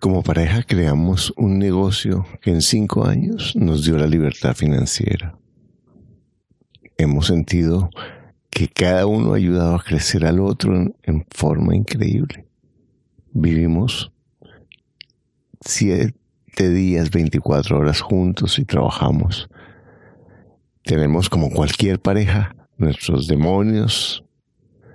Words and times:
Como 0.00 0.22
pareja 0.22 0.62
creamos 0.62 1.32
un 1.36 1.58
negocio 1.58 2.26
que 2.42 2.50
en 2.50 2.60
cinco 2.60 3.06
años 3.06 3.56
nos 3.56 3.84
dio 3.84 3.96
la 3.96 4.06
libertad 4.06 4.54
financiera. 4.54 5.38
Hemos 6.98 7.26
sentido 7.26 7.88
que 8.50 8.68
cada 8.68 9.06
uno 9.06 9.32
ha 9.32 9.36
ayudado 9.36 9.74
a 9.74 9.82
crecer 9.82 10.26
al 10.26 10.40
otro 10.40 10.94
en, 11.02 11.26
forma 11.30 11.74
increíble. 11.74 12.46
Vivimos 13.32 14.12
siete 15.62 16.14
días, 16.56 17.10
24 17.10 17.78
horas 17.78 18.00
juntos 18.02 18.58
y 18.58 18.66
trabajamos. 18.66 19.48
Tenemos 20.84 21.30
como 21.30 21.50
cualquier 21.50 22.00
pareja 22.00 22.54
nuestros 22.76 23.26
demonios 23.28 24.22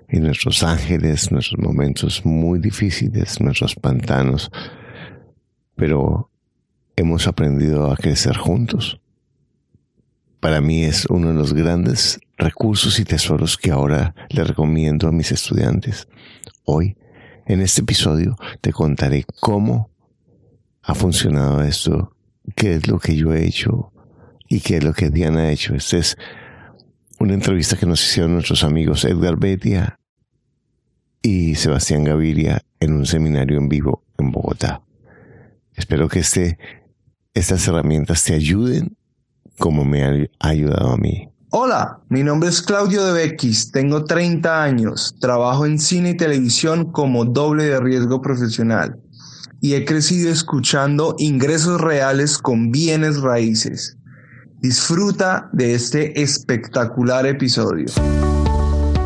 y 0.10 0.20
nuestros 0.20 0.62
ángeles, 0.62 1.32
nuestros 1.32 1.60
momentos 1.60 2.24
muy 2.24 2.60
difíciles, 2.60 3.42
nuestros 3.42 3.74
pantanos 3.76 4.52
pero 5.82 6.30
hemos 6.96 7.26
aprendido 7.26 7.92
a 7.92 7.98
crecer 7.98 8.38
juntos. 8.38 9.02
Para 10.40 10.62
mí 10.62 10.84
es 10.84 11.08
uno 11.08 11.30
de 11.30 11.34
los 11.34 11.56
grandes 11.56 12.20
recursos 12.38 13.00
y 13.00 13.04
tesoros 13.04 13.58
que 13.58 13.72
ahora 13.72 14.14
le 14.30 14.44
recomiendo 14.44 15.08
a 15.08 15.12
mis 15.12 15.32
estudiantes. 15.32 16.08
Hoy, 16.66 16.98
en 17.48 17.62
este 17.62 17.82
episodio, 17.82 18.36
te 18.62 18.72
contaré 18.72 19.26
cómo 19.40 19.90
ha 20.84 20.94
funcionado 20.94 21.64
esto, 21.64 22.16
qué 22.56 22.76
es 22.76 22.88
lo 22.88 23.00
que 23.00 23.16
yo 23.16 23.34
he 23.34 23.44
hecho 23.44 23.92
y 24.48 24.60
qué 24.60 24.78
es 24.78 24.84
lo 24.84 24.94
que 24.94 25.10
Diana 25.10 25.40
ha 25.40 25.52
hecho. 25.52 25.74
Esta 25.74 25.98
es 25.98 26.16
una 27.18 27.34
entrevista 27.34 27.76
que 27.76 27.88
nos 27.88 28.04
hicieron 28.04 28.34
nuestros 28.34 28.64
amigos 28.64 29.04
Edgar 29.04 29.36
Betia 29.36 30.00
y 31.24 31.56
Sebastián 31.56 32.04
Gaviria 32.04 32.62
en 32.80 32.94
un 32.94 33.08
seminario 33.08 33.58
en 33.58 33.68
vivo 33.68 34.04
en 34.20 34.30
Bogotá. 34.30 34.84
Espero 35.76 36.08
que 36.08 36.20
este, 36.20 36.58
estas 37.34 37.68
herramientas 37.68 38.24
te 38.24 38.34
ayuden 38.34 38.96
como 39.58 39.86
me 39.86 40.04
ha 40.04 40.14
ayudado 40.40 40.92
a 40.92 40.98
mí. 40.98 41.30
Hola, 41.50 42.00
mi 42.10 42.24
nombre 42.24 42.50
es 42.50 42.62
Claudio 42.62 43.06
de 43.06 43.14
Bequis, 43.14 43.72
tengo 43.72 44.06
30 44.06 44.64
años, 44.64 45.16
trabajo 45.20 45.66
en 45.66 45.80
cine 45.80 46.12
y 46.12 46.18
televisión 46.18 46.92
como 46.92 47.26
doble 47.26 47.66
de 47.66 47.80
riesgo 47.80 48.22
profesional 48.22 48.98
y 49.62 49.76
he 49.76 49.86
crecido 49.86 50.32
escuchando 50.32 51.16
ingresos 51.20 51.80
reales 51.80 52.40
con 52.40 52.72
bienes 52.72 53.22
raíces. 53.22 53.96
Disfruta 54.60 55.50
de 55.54 55.76
este 55.76 56.22
espectacular 56.22 57.26
episodio. 57.28 57.86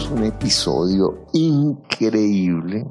Tenemos 0.00 0.10
un 0.10 0.24
episodio 0.24 1.26
increíble. 1.32 2.86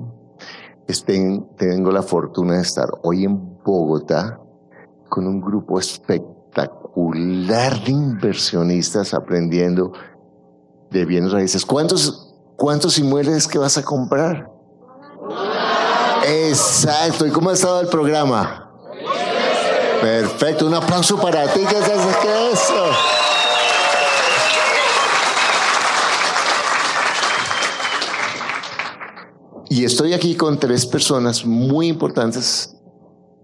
tengo 1.57 1.91
la 1.91 2.01
fortuna 2.01 2.55
de 2.55 2.61
estar 2.61 2.89
hoy 3.03 3.25
en 3.25 3.57
Bogotá 3.63 4.39
con 5.07 5.27
un 5.27 5.39
grupo 5.41 5.79
espectacular 5.79 7.83
de 7.83 7.91
inversionistas 7.91 9.13
aprendiendo 9.13 9.91
de 10.91 11.05
bienes 11.05 11.31
raíces. 11.31 11.65
¿Cuántos, 11.65 12.35
cuántos 12.55 12.97
inmuebles 12.99 13.47
que 13.47 13.59
vas 13.59 13.77
a 13.77 13.83
comprar? 13.83 14.51
Exacto. 16.25 17.25
¿Y 17.25 17.31
cómo 17.31 17.49
ha 17.49 17.53
estado 17.53 17.81
el 17.81 17.87
programa? 17.87 18.71
Perfecto. 20.01 20.67
Un 20.67 20.75
aplauso 20.75 21.19
para 21.19 21.47
ti. 21.53 21.61
¿Qué 21.67 21.77
es 21.77 21.87
eso? 21.87 22.85
Y 29.69 29.85
estoy 29.85 30.13
aquí 30.13 30.35
con 30.35 30.59
tres 30.59 30.87
personas 30.87 31.45
muy 31.45 31.87
importantes 31.87 32.75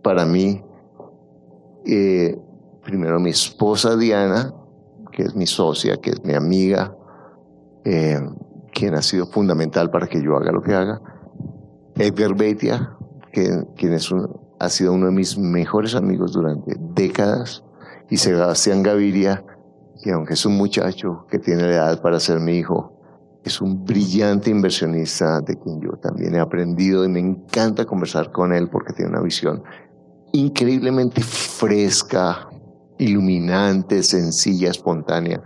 para 0.01 0.25
mí. 0.25 0.63
Eh, 1.85 2.35
primero 2.83 3.19
mi 3.19 3.29
esposa 3.29 3.95
Diana, 3.95 4.51
que 5.11 5.21
es 5.21 5.35
mi 5.35 5.45
socia, 5.45 5.97
que 5.97 6.09
es 6.09 6.25
mi 6.25 6.33
amiga, 6.33 6.97
eh, 7.83 8.19
quien 8.73 8.95
ha 8.95 9.03
sido 9.03 9.27
fundamental 9.27 9.91
para 9.91 10.07
que 10.07 10.19
yo 10.19 10.35
haga 10.35 10.51
lo 10.51 10.63
que 10.63 10.73
haga. 10.73 10.99
Edgar 11.95 12.35
Betia, 12.35 12.97
que, 13.31 13.63
quien 13.75 13.93
es 13.93 14.09
ha 14.59 14.69
sido 14.69 14.93
uno 14.93 15.05
de 15.05 15.11
mis 15.11 15.37
mejores 15.37 15.93
amigos 15.93 16.33
durante 16.33 16.75
décadas. 16.79 17.63
Y 18.09 18.17
Sebastián 18.17 18.81
Gaviria, 18.81 19.45
que 20.01 20.11
aunque 20.11 20.33
es 20.33 20.45
un 20.45 20.57
muchacho 20.57 21.27
que 21.29 21.37
tiene 21.37 21.63
la 21.63 21.75
edad 21.75 22.01
para 22.01 22.19
ser 22.19 22.39
mi 22.39 22.53
hijo, 22.53 22.94
es 23.45 23.61
un 23.61 23.85
brillante 23.85 24.49
inversionista 24.49 25.39
de 25.39 25.57
quien 25.59 25.79
yo 25.79 25.91
también 26.01 26.33
he 26.33 26.39
aprendido 26.39 27.05
y 27.05 27.09
me 27.09 27.19
encanta 27.19 27.85
conversar 27.85 28.31
con 28.31 28.51
él 28.51 28.69
porque 28.69 28.91
tiene 28.93 29.11
una 29.11 29.21
visión 29.21 29.63
increíblemente 30.33 31.21
fresca, 31.21 32.49
iluminante, 32.97 34.01
sencilla, 34.01 34.71
espontánea, 34.71 35.43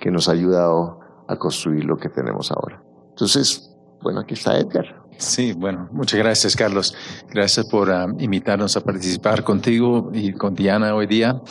que 0.00 0.10
nos 0.10 0.28
ha 0.28 0.32
ayudado 0.32 1.00
a 1.26 1.36
construir 1.36 1.84
lo 1.84 1.96
que 1.96 2.08
tenemos 2.08 2.52
ahora. 2.52 2.82
Entonces, 3.10 3.76
bueno, 4.00 4.20
aquí 4.20 4.34
está 4.34 4.56
Edgar. 4.56 4.99
Sí, 5.20 5.52
bueno, 5.52 5.86
muchas 5.92 6.18
gracias, 6.18 6.56
Carlos. 6.56 6.94
Gracias 7.30 7.66
por 7.66 7.90
ah, 7.90 8.06
invitarnos 8.18 8.74
a 8.78 8.80
participar 8.80 9.44
contigo 9.44 10.10
y 10.14 10.32
con 10.32 10.54
Diana 10.54 10.94
hoy 10.94 11.06
día. 11.06 11.42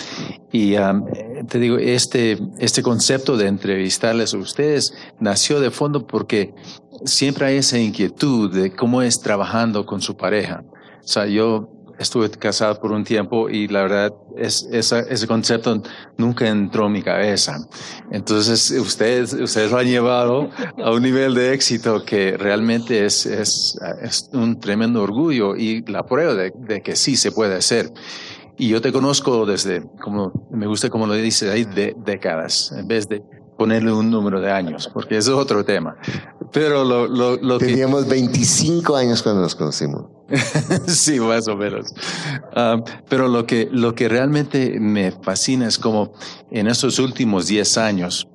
Y 0.52 0.74
ah, 0.76 1.00
te 1.48 1.60
digo, 1.60 1.78
este, 1.78 2.40
este 2.58 2.82
concepto 2.82 3.38
de 3.38 3.46
entrevistarles 3.48 4.34
a 4.34 4.40
ustedes 4.40 4.96
nació 5.20 5.60
de 5.60 5.70
fondo 5.70 6.08
porque 6.08 6.56
siempre 7.06 7.46
hay 7.46 7.58
esa 7.58 7.78
inquietud 7.78 8.52
de 8.52 8.72
cómo 8.72 9.04
es 9.04 9.22
trabajando 9.22 9.86
con 9.86 10.02
su 10.02 10.18
pareja. 10.18 10.64
O 11.04 11.08
sea, 11.08 11.28
yo 11.28 11.70
estuve 12.00 12.30
casado 12.32 12.80
por 12.80 12.92
un 12.92 13.04
tiempo 13.04 13.50
y 13.50 13.68
la 13.68 13.82
verdad 13.84 14.14
es, 14.38 14.68
ese 14.72 15.28
concepto 15.28 15.84
nunca 16.18 16.48
entró 16.48 16.88
en 16.88 16.94
mi 16.94 17.04
cabeza. 17.04 17.58
Entonces 18.12 18.72
ustedes, 18.72 19.34
ustedes 19.34 19.70
lo 19.72 19.78
han 19.78 19.86
llevado 19.86 20.50
a 20.84 20.92
un 20.92 21.04
nivel 21.04 21.36
de 21.36 21.54
éxito 21.54 22.04
que 22.06 22.38
realmente 22.38 23.06
es, 23.06 23.26
es, 23.26 23.78
es 24.02 24.30
un 24.34 24.60
tremendo 24.60 25.04
orgullo 25.04 25.56
y 25.56 25.84
la 25.86 26.06
prueba 26.06 26.34
de, 26.34 26.54
de, 26.56 26.82
que 26.82 26.96
sí 26.96 27.18
se 27.18 27.32
puede 27.32 27.56
hacer. 27.56 27.92
Y 28.58 28.70
yo 28.70 28.82
te 28.82 28.92
conozco 28.92 29.46
desde, 29.46 29.84
como 30.02 30.48
me 30.52 30.68
gusta 30.68 30.90
como 30.90 31.06
lo 31.06 31.14
dice 31.14 31.52
ahí, 31.52 31.66
de 31.66 31.96
décadas, 31.98 32.74
en 32.78 32.88
vez 32.88 33.08
de 33.08 33.22
ponerle 33.58 33.92
un 33.92 34.10
número 34.10 34.40
de 34.40 34.50
años, 34.50 34.90
porque 34.94 35.18
es 35.18 35.28
otro 35.28 35.66
tema. 35.66 35.98
Pero 36.52 36.84
lo, 36.84 37.08
lo, 37.08 37.38
lo 37.38 37.58
Teníamos 37.58 38.08
25 38.08 38.96
años 38.96 39.22
cuando 39.22 39.42
nos 39.42 39.56
conocimos. 39.56 40.06
sí, 40.88 41.20
más 41.20 41.48
o 41.48 41.56
menos. 41.56 41.94
Ah, 42.56 42.84
pero 43.08 43.28
lo 43.28 43.46
que, 43.46 43.68
lo 43.72 43.96
que 43.96 44.10
realmente 44.10 44.80
me 44.80 45.12
fascina 45.12 45.68
es 45.68 45.78
como 45.78 46.14
en 46.52 46.68
estos 46.68 47.00
últimos 47.00 47.48
10 47.48 47.78
años, 47.78 48.28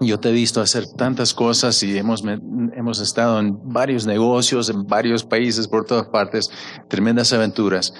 yo 0.00 0.18
te 0.18 0.30
he 0.30 0.32
visto 0.32 0.60
hacer 0.60 0.86
tantas 0.96 1.32
cosas 1.34 1.82
y 1.82 1.96
hemos, 1.96 2.24
hemos 2.24 3.00
estado 3.00 3.38
en 3.38 3.58
varios 3.62 4.06
negocios, 4.06 4.68
en 4.68 4.86
varios 4.86 5.24
países, 5.24 5.68
por 5.68 5.84
todas 5.84 6.08
partes, 6.08 6.50
tremendas 6.88 7.32
aventuras 7.32 7.94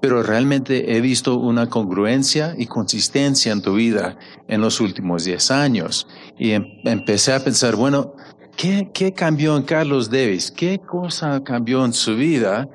pero 0.00 0.22
realmente 0.22 0.96
he 0.96 1.00
visto 1.00 1.36
una 1.36 1.68
congruencia 1.68 2.54
y 2.56 2.66
consistencia 2.66 3.52
en 3.52 3.62
tu 3.62 3.74
vida 3.74 4.18
en 4.46 4.60
los 4.60 4.80
últimos 4.80 5.24
10 5.24 5.50
años. 5.50 6.06
Y 6.38 6.52
em, 6.52 6.64
empecé 6.84 7.32
a 7.32 7.42
pensar, 7.42 7.76
bueno, 7.76 8.14
¿qué, 8.56 8.88
¿qué 8.92 9.12
cambió 9.12 9.56
en 9.56 9.62
Carlos 9.62 10.10
Davis? 10.10 10.50
¿Qué 10.50 10.78
cosa 10.78 11.42
cambió 11.44 11.84
en 11.84 11.92
su 11.92 12.16
vida? 12.16 12.68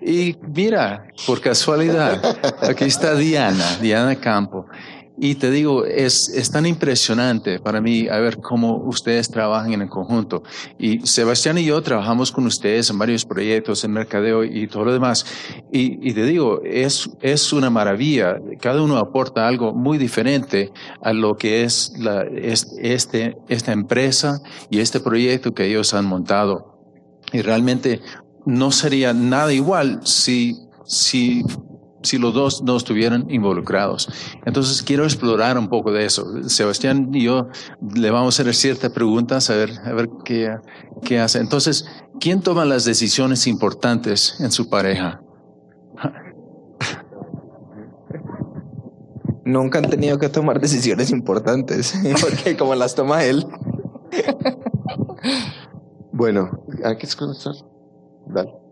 Y 0.00 0.36
mira, 0.54 1.06
por 1.26 1.40
casualidad, 1.40 2.20
aquí 2.62 2.84
está 2.84 3.14
Diana, 3.14 3.76
Diana 3.80 4.16
Campo. 4.16 4.66
Y 5.18 5.36
te 5.36 5.50
digo, 5.50 5.86
es, 5.86 6.28
es 6.28 6.50
tan 6.50 6.66
impresionante 6.66 7.58
para 7.58 7.80
mí 7.80 8.06
a 8.08 8.18
ver 8.18 8.38
cómo 8.38 8.76
ustedes 8.76 9.30
trabajan 9.30 9.72
en 9.72 9.82
el 9.82 9.88
conjunto. 9.88 10.42
Y 10.78 11.06
Sebastián 11.06 11.56
y 11.56 11.64
yo 11.64 11.80
trabajamos 11.82 12.30
con 12.30 12.46
ustedes 12.46 12.90
en 12.90 12.98
varios 12.98 13.24
proyectos, 13.24 13.82
en 13.84 13.92
mercadeo 13.92 14.44
y 14.44 14.66
todo 14.66 14.84
lo 14.84 14.92
demás. 14.92 15.24
Y, 15.72 16.06
y 16.06 16.12
te 16.12 16.24
digo, 16.24 16.60
es, 16.64 17.10
es 17.22 17.52
una 17.54 17.70
maravilla. 17.70 18.38
Cada 18.60 18.82
uno 18.82 18.98
aporta 18.98 19.48
algo 19.48 19.72
muy 19.72 19.96
diferente 19.96 20.70
a 21.00 21.14
lo 21.14 21.36
que 21.36 21.64
es 21.64 21.94
la, 21.98 22.22
este, 22.22 23.38
esta 23.48 23.72
empresa 23.72 24.42
y 24.68 24.80
este 24.80 25.00
proyecto 25.00 25.54
que 25.54 25.66
ellos 25.66 25.94
han 25.94 26.04
montado. 26.04 26.78
Y 27.32 27.40
realmente 27.40 28.00
no 28.44 28.70
sería 28.70 29.12
nada 29.12 29.52
igual 29.52 30.00
si, 30.04 30.56
si 30.84 31.42
si 32.06 32.18
los 32.18 32.32
dos 32.32 32.62
no 32.62 32.76
estuvieran 32.76 33.26
involucrados. 33.30 34.08
Entonces 34.44 34.82
quiero 34.82 35.04
explorar 35.04 35.58
un 35.58 35.68
poco 35.68 35.92
de 35.92 36.04
eso. 36.04 36.48
Sebastián 36.48 37.10
y 37.12 37.24
yo 37.24 37.48
le 37.94 38.10
vamos 38.10 38.38
a 38.38 38.42
hacer 38.42 38.54
ciertas 38.54 38.92
preguntas 38.92 39.50
a 39.50 39.56
ver, 39.56 39.72
a 39.84 39.92
ver 39.92 40.08
qué, 40.24 40.56
qué 41.04 41.18
hace. 41.18 41.40
Entonces, 41.40 41.86
¿quién 42.20 42.40
toma 42.40 42.64
las 42.64 42.84
decisiones 42.84 43.46
importantes 43.46 44.40
en 44.40 44.50
su 44.50 44.68
pareja? 44.68 45.20
Nunca 49.44 49.78
han 49.78 49.88
tenido 49.88 50.18
que 50.18 50.28
tomar 50.28 50.60
decisiones 50.60 51.10
importantes, 51.10 51.94
porque 52.20 52.56
como 52.56 52.74
las 52.74 52.94
toma 52.94 53.24
él. 53.24 53.46
bueno, 56.12 56.50
¿a 56.84 56.96
qué 56.96 57.06
es 57.06 57.16
Dale. 58.26 58.65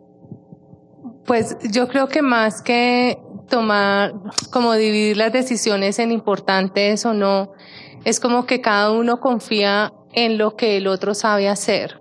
Pues 1.26 1.56
yo 1.70 1.88
creo 1.88 2.08
que 2.08 2.22
más 2.22 2.60
que 2.60 3.18
tomar, 3.48 4.14
como 4.50 4.74
dividir 4.74 5.16
las 5.16 5.32
decisiones 5.32 5.98
en 5.98 6.12
importantes 6.12 7.04
o 7.06 7.14
no, 7.14 7.52
es 8.04 8.20
como 8.20 8.46
que 8.46 8.60
cada 8.60 8.92
uno 8.92 9.20
confía 9.20 9.92
en 10.12 10.38
lo 10.38 10.56
que 10.56 10.76
el 10.76 10.86
otro 10.86 11.14
sabe 11.14 11.48
hacer. 11.48 12.00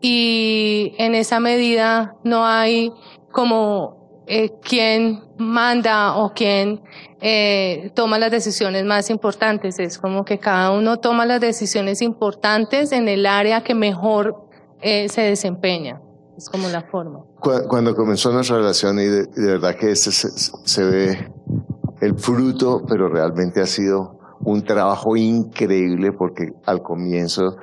Y 0.00 0.94
en 0.98 1.14
esa 1.14 1.40
medida 1.40 2.14
no 2.22 2.46
hay 2.46 2.92
como 3.32 4.24
eh, 4.26 4.50
quien 4.62 5.24
manda 5.38 6.16
o 6.16 6.32
quien 6.32 6.82
eh, 7.20 7.90
toma 7.94 8.18
las 8.18 8.30
decisiones 8.30 8.84
más 8.84 9.10
importantes. 9.10 9.78
Es 9.78 9.98
como 9.98 10.24
que 10.24 10.38
cada 10.38 10.70
uno 10.70 10.98
toma 10.98 11.26
las 11.26 11.40
decisiones 11.40 12.02
importantes 12.02 12.92
en 12.92 13.08
el 13.08 13.26
área 13.26 13.62
que 13.62 13.74
mejor 13.74 14.48
eh, 14.80 15.08
se 15.08 15.22
desempeña. 15.22 16.00
Es 16.38 16.48
como 16.48 16.68
la 16.68 16.82
forma. 16.82 17.24
Cuando, 17.68 17.96
comenzó 17.96 18.32
nuestra 18.32 18.58
relación 18.58 19.00
y 19.00 19.06
de, 19.06 19.26
verdad 19.34 19.74
que 19.74 19.90
este 19.90 20.12
se, 20.12 20.84
ve 20.84 21.32
el 22.00 22.16
fruto, 22.16 22.84
pero 22.88 23.08
realmente 23.08 23.60
ha 23.60 23.66
sido 23.66 24.20
un 24.44 24.62
trabajo 24.62 25.16
increíble 25.16 26.12
porque 26.12 26.52
al 26.64 26.80
comienzo 26.80 27.56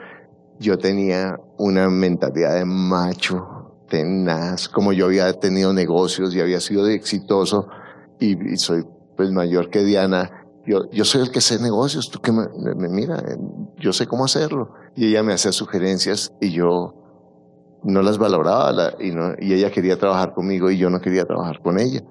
yo 0.60 0.78
tenía 0.78 1.40
una 1.58 1.90
mentalidad 1.90 2.56
de 2.56 2.66
macho, 2.66 3.78
tenaz, 3.88 4.68
como 4.68 4.92
yo 4.92 5.06
había 5.06 5.32
tenido 5.40 5.72
negocios 5.72 6.36
y 6.36 6.42
había 6.42 6.60
sido 6.60 6.86
exitoso 6.88 7.70
y, 8.20 8.58
soy 8.58 8.86
pues 9.16 9.32
mayor 9.32 9.70
que 9.70 9.86
Diana, 9.86 10.50
yo, 10.68 10.92
yo 10.92 11.06
soy 11.06 11.22
el 11.22 11.32
que 11.32 11.40
sé 11.40 11.62
negocios, 11.62 12.10
tú 12.12 12.20
que 12.20 12.34
me, 12.34 12.46
me, 12.76 12.90
mira, 12.90 13.24
yo 13.78 13.94
sé 13.94 14.06
cómo 14.06 14.26
hacerlo. 14.26 14.74
Y 14.98 15.08
ella 15.08 15.24
me 15.24 15.32
hacía 15.32 15.54
sugerencias 15.54 16.34
y 16.42 16.52
yo 16.52 17.05
no 17.86 18.02
las 18.02 18.18
valoraba 18.18 18.94
y, 19.00 19.14
y 19.40 19.54
ella 19.54 19.72
quería 19.72 19.98
trabajar 19.98 20.34
conmigo 20.34 20.72
y 20.72 20.78
yo 20.78 20.90
no 20.90 21.00
quería 21.00 21.26
trabajar 21.26 21.62
con 21.62 21.80
ella. 21.80 22.02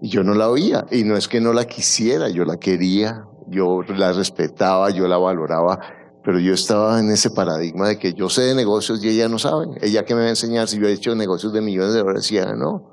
Y 0.00 0.08
yo 0.08 0.24
no 0.24 0.34
la 0.34 0.48
oía. 0.48 0.86
Y 0.90 1.04
no 1.04 1.16
es 1.16 1.28
que 1.28 1.40
no 1.40 1.52
la 1.52 1.66
quisiera, 1.66 2.30
yo 2.30 2.44
la 2.46 2.56
quería, 2.56 3.26
yo 3.46 3.82
la 3.82 4.12
respetaba, 4.12 4.88
yo 4.90 5.06
la 5.06 5.18
valoraba, 5.18 5.78
pero 6.24 6.38
yo 6.38 6.54
estaba 6.54 6.98
en 6.98 7.10
ese 7.10 7.30
paradigma 7.30 7.88
de 7.88 7.98
que 7.98 8.14
yo 8.14 8.30
sé 8.30 8.42
de 8.42 8.54
negocios 8.54 9.04
y 9.04 9.10
ella 9.10 9.28
no 9.28 9.38
sabe. 9.38 9.66
Ella 9.82 10.06
que 10.06 10.14
me 10.14 10.22
va 10.22 10.26
a 10.26 10.30
enseñar 10.30 10.68
si 10.68 10.78
yo 10.78 10.88
he 10.88 10.92
hecho 10.92 11.14
negocios 11.14 11.52
de 11.52 11.60
millones 11.60 11.92
de 11.92 12.00
dólares, 12.00 12.22
decía 12.22 12.54
no. 12.54 12.88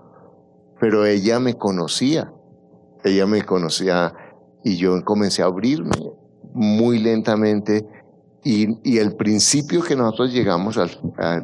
Pero 0.82 1.06
ella 1.06 1.40
me 1.40 1.56
conocía, 1.56 2.34
ella 3.06 3.26
me 3.26 3.44
conocía 3.44 4.14
y 4.64 4.76
yo 4.76 5.02
comencé 5.06 5.44
a 5.44 5.46
abrirme 5.46 5.96
muy 6.54 7.00
lentamente 7.00 7.88
y, 8.44 8.98
el 8.98 9.16
principio 9.16 9.82
que 9.82 9.96
nosotros 9.96 10.32
llegamos 10.32 10.80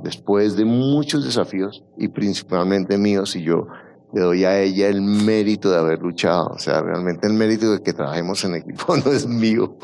después 0.03 0.55
de 0.55 0.65
muchos 0.65 1.25
desafíos, 1.25 1.83
y 1.97 2.07
principalmente 2.07 2.97
míos, 2.97 3.35
y 3.35 3.43
yo 3.43 3.67
le 4.13 4.21
doy 4.21 4.45
a 4.45 4.59
ella 4.61 4.87
el 4.87 5.01
mérito 5.01 5.71
de 5.71 5.77
haber 5.77 5.99
luchado. 5.99 6.47
O 6.53 6.59
sea, 6.59 6.81
realmente 6.81 7.27
el 7.27 7.33
mérito 7.33 7.71
de 7.71 7.81
que 7.81 7.93
trabajemos 7.93 8.43
en 8.45 8.55
equipo 8.55 8.95
no 9.05 9.11
es 9.11 9.27
mío, 9.27 9.75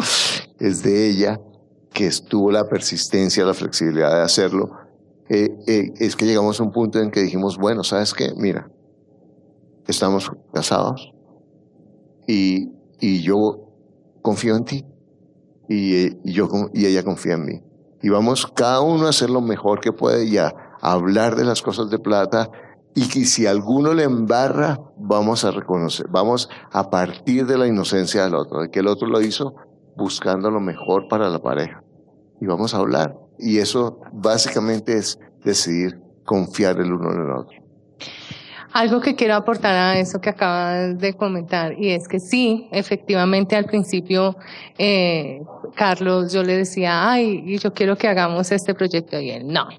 es 0.60 0.84
de 0.84 1.10
ella, 1.10 1.40
que 1.92 2.06
estuvo 2.06 2.52
la 2.52 2.70
persistencia, 2.70 3.44
la 3.44 3.54
flexibilidad 3.54 4.16
de 4.16 4.22
hacerlo. 4.22 4.72
Eh, 5.28 5.50
eh, 5.68 5.94
es 5.98 6.16
que 6.16 6.26
llegamos 6.26 6.60
a 6.60 6.64
un 6.64 6.72
punto 6.72 7.00
en 7.00 7.12
que 7.12 7.22
dijimos, 7.22 7.58
bueno, 7.58 7.84
¿sabes 7.84 8.14
qué? 8.14 8.32
Mira, 8.36 8.72
estamos 9.88 10.32
casados 10.54 11.12
y, 12.28 12.72
y 13.00 13.22
yo 13.22 13.74
confío 14.22 14.56
en 14.56 14.66
ti 14.66 14.86
y, 15.69 16.33
yo, 16.33 16.50
y 16.74 16.88
ella 16.88 17.04
confía 17.04 17.36
en 17.36 17.45
mí. 17.45 17.62
Y 18.01 18.10
vamos 18.10 18.48
cada 18.48 18.81
uno 18.81 19.06
a 19.06 19.10
hacer 19.10 19.30
lo 19.30 19.42
mejor 19.42 19.80
que 19.80 19.94
puede 19.94 20.25
y 20.25 20.38
a, 20.38 20.54
hablar 20.81 21.36
de 21.36 21.44
las 21.44 21.62
cosas 21.62 21.89
de 21.89 22.00
plata 22.00 22.50
y 22.95 23.10
que 23.10 23.25
si 23.25 23.45
alguno 23.45 23.94
le 23.94 24.04
embarra, 24.04 24.80
vamos 24.98 25.44
a 25.44 25.51
reconocer, 25.51 26.07
vamos 26.10 26.50
a 26.71 26.89
partir 26.89 27.45
de 27.45 27.57
la 27.57 27.68
inocencia 27.68 28.24
del 28.24 28.33
otro, 28.33 28.62
de 28.62 28.71
que 28.71 28.80
el 28.80 28.88
otro 28.88 29.07
lo 29.07 29.19
hizo 29.19 29.56
buscando 29.98 30.50
lo 30.50 30.62
mejor 30.62 31.10
para 31.10 31.30
la 31.30 31.39
pareja. 31.39 31.83
Y 32.39 32.45
vamos 32.45 32.74
a 32.74 32.77
hablar. 32.77 33.15
Y 33.38 33.57
eso 33.57 34.00
básicamente 34.13 34.98
es 34.98 35.19
decidir 35.44 36.00
confiar 36.25 36.80
el 36.80 36.94
uno 36.94 37.12
en 37.12 37.22
el 37.22 37.31
otro. 37.31 37.59
Algo 38.71 39.01
que 39.01 39.16
quiero 39.16 39.36
aportar 39.36 39.74
a 39.74 40.00
eso 40.00 40.21
que 40.21 40.30
acabas 40.30 40.98
de 41.00 41.13
comentar, 41.13 41.80
y 41.80 41.89
es 41.89 42.07
que 42.07 42.19
sí, 42.19 42.68
efectivamente 42.71 43.56
al 43.56 43.66
principio, 43.66 44.36
eh, 44.77 45.42
Carlos, 45.75 46.31
yo 46.31 46.44
le 46.44 46.57
decía, 46.57 47.10
ay, 47.10 47.57
yo 47.57 47.74
quiero 47.74 47.98
que 47.98 48.07
hagamos 48.07 48.51
este 48.51 48.75
proyecto, 48.75 49.19
y 49.19 49.31
él, 49.31 49.48
no, 49.48 49.69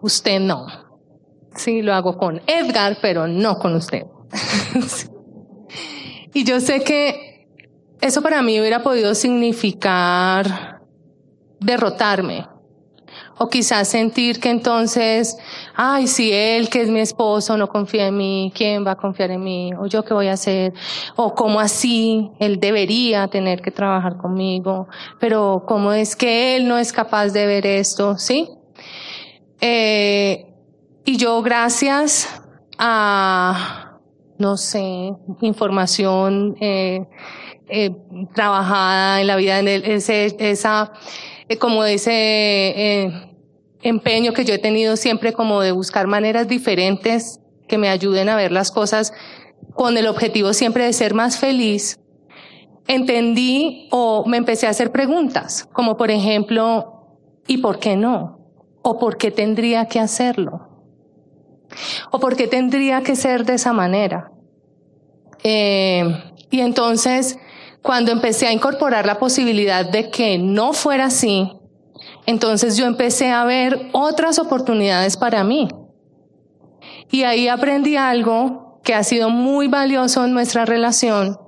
usted 0.00 0.40
no. 0.40 0.66
Sí, 1.56 1.82
lo 1.82 1.94
hago 1.94 2.16
con 2.16 2.40
Edgar, 2.46 2.98
pero 3.02 3.26
no 3.26 3.58
con 3.58 3.74
usted. 3.74 4.04
y 6.34 6.44
yo 6.44 6.60
sé 6.60 6.84
que 6.84 7.48
eso 8.00 8.22
para 8.22 8.42
mí 8.42 8.60
hubiera 8.60 8.82
podido 8.82 9.14
significar 9.14 10.80
derrotarme, 11.58 12.46
o 13.38 13.48
quizás 13.48 13.88
sentir 13.88 14.40
que 14.40 14.50
entonces, 14.50 15.38
ay, 15.74 16.06
si 16.06 16.32
él, 16.32 16.68
que 16.68 16.82
es 16.82 16.88
mi 16.88 17.00
esposo, 17.00 17.56
no 17.56 17.68
confía 17.68 18.08
en 18.08 18.16
mí, 18.16 18.52
¿quién 18.54 18.86
va 18.86 18.92
a 18.92 18.96
confiar 18.96 19.30
en 19.30 19.42
mí? 19.42 19.72
¿O 19.78 19.86
yo 19.86 20.04
qué 20.04 20.14
voy 20.14 20.28
a 20.28 20.32
hacer? 20.32 20.72
¿O 21.16 21.34
cómo 21.34 21.60
así? 21.60 22.30
Él 22.40 22.58
debería 22.58 23.28
tener 23.28 23.62
que 23.62 23.70
trabajar 23.70 24.16
conmigo, 24.16 24.88
pero 25.20 25.64
¿cómo 25.66 25.92
es 25.92 26.16
que 26.16 26.56
él 26.56 26.68
no 26.68 26.78
es 26.78 26.92
capaz 26.92 27.28
de 27.28 27.46
ver 27.46 27.66
esto? 27.66 28.18
¿Sí? 28.18 28.48
Eh, 29.60 30.46
y 31.04 31.16
yo, 31.16 31.40
gracias 31.42 32.42
a, 32.78 33.98
no 34.38 34.56
sé, 34.56 35.12
información 35.40 36.56
eh, 36.60 37.06
eh, 37.68 37.90
trabajada 38.34 39.20
en 39.20 39.26
la 39.26 39.36
vida, 39.36 39.58
en 39.58 39.68
el, 39.68 39.84
ese, 39.84 40.36
esa, 40.38 40.92
eh, 41.48 41.56
como 41.58 41.84
ese 41.84 42.12
eh, 42.12 43.27
empeño 43.82 44.32
que 44.32 44.44
yo 44.44 44.54
he 44.54 44.58
tenido 44.58 44.96
siempre 44.96 45.32
como 45.32 45.60
de 45.60 45.72
buscar 45.72 46.06
maneras 46.06 46.48
diferentes 46.48 47.40
que 47.68 47.78
me 47.78 47.88
ayuden 47.88 48.28
a 48.28 48.36
ver 48.36 48.52
las 48.52 48.70
cosas 48.70 49.12
con 49.74 49.96
el 49.96 50.06
objetivo 50.06 50.52
siempre 50.52 50.84
de 50.84 50.92
ser 50.92 51.14
más 51.14 51.38
feliz, 51.38 52.00
entendí 52.86 53.88
o 53.90 54.24
me 54.26 54.38
empecé 54.38 54.66
a 54.66 54.70
hacer 54.70 54.90
preguntas, 54.90 55.68
como 55.72 55.96
por 55.96 56.10
ejemplo, 56.10 57.18
¿y 57.46 57.58
por 57.58 57.78
qué 57.78 57.96
no? 57.96 58.38
¿O 58.82 58.98
por 58.98 59.18
qué 59.18 59.30
tendría 59.30 59.86
que 59.86 60.00
hacerlo? 60.00 60.68
¿O 62.10 62.18
por 62.18 62.36
qué 62.36 62.48
tendría 62.48 63.02
que 63.02 63.14
ser 63.14 63.44
de 63.44 63.54
esa 63.54 63.72
manera? 63.72 64.32
Eh, 65.44 66.02
y 66.50 66.60
entonces 66.60 67.38
cuando 67.82 68.10
empecé 68.10 68.46
a 68.46 68.52
incorporar 68.52 69.06
la 69.06 69.18
posibilidad 69.18 69.88
de 69.88 70.10
que 70.10 70.38
no 70.38 70.72
fuera 70.72 71.06
así, 71.06 71.52
entonces 72.28 72.76
yo 72.76 72.84
empecé 72.84 73.30
a 73.30 73.42
ver 73.46 73.88
otras 73.92 74.38
oportunidades 74.38 75.16
para 75.16 75.44
mí. 75.44 75.66
Y 77.10 77.22
ahí 77.22 77.48
aprendí 77.48 77.96
algo 77.96 78.82
que 78.84 78.92
ha 78.92 79.02
sido 79.02 79.30
muy 79.30 79.66
valioso 79.66 80.26
en 80.26 80.34
nuestra 80.34 80.66
relación, 80.66 81.38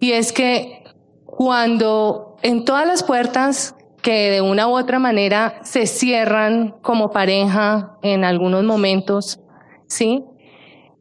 y 0.00 0.12
es 0.12 0.34
que 0.34 0.84
cuando 1.24 2.36
en 2.42 2.66
todas 2.66 2.86
las 2.86 3.02
puertas 3.02 3.76
que 4.02 4.30
de 4.30 4.42
una 4.42 4.68
u 4.68 4.76
otra 4.76 4.98
manera 4.98 5.60
se 5.62 5.86
cierran 5.86 6.74
como 6.82 7.10
pareja 7.10 7.96
en 8.02 8.24
algunos 8.24 8.62
momentos, 8.62 9.40
¿sí? 9.86 10.22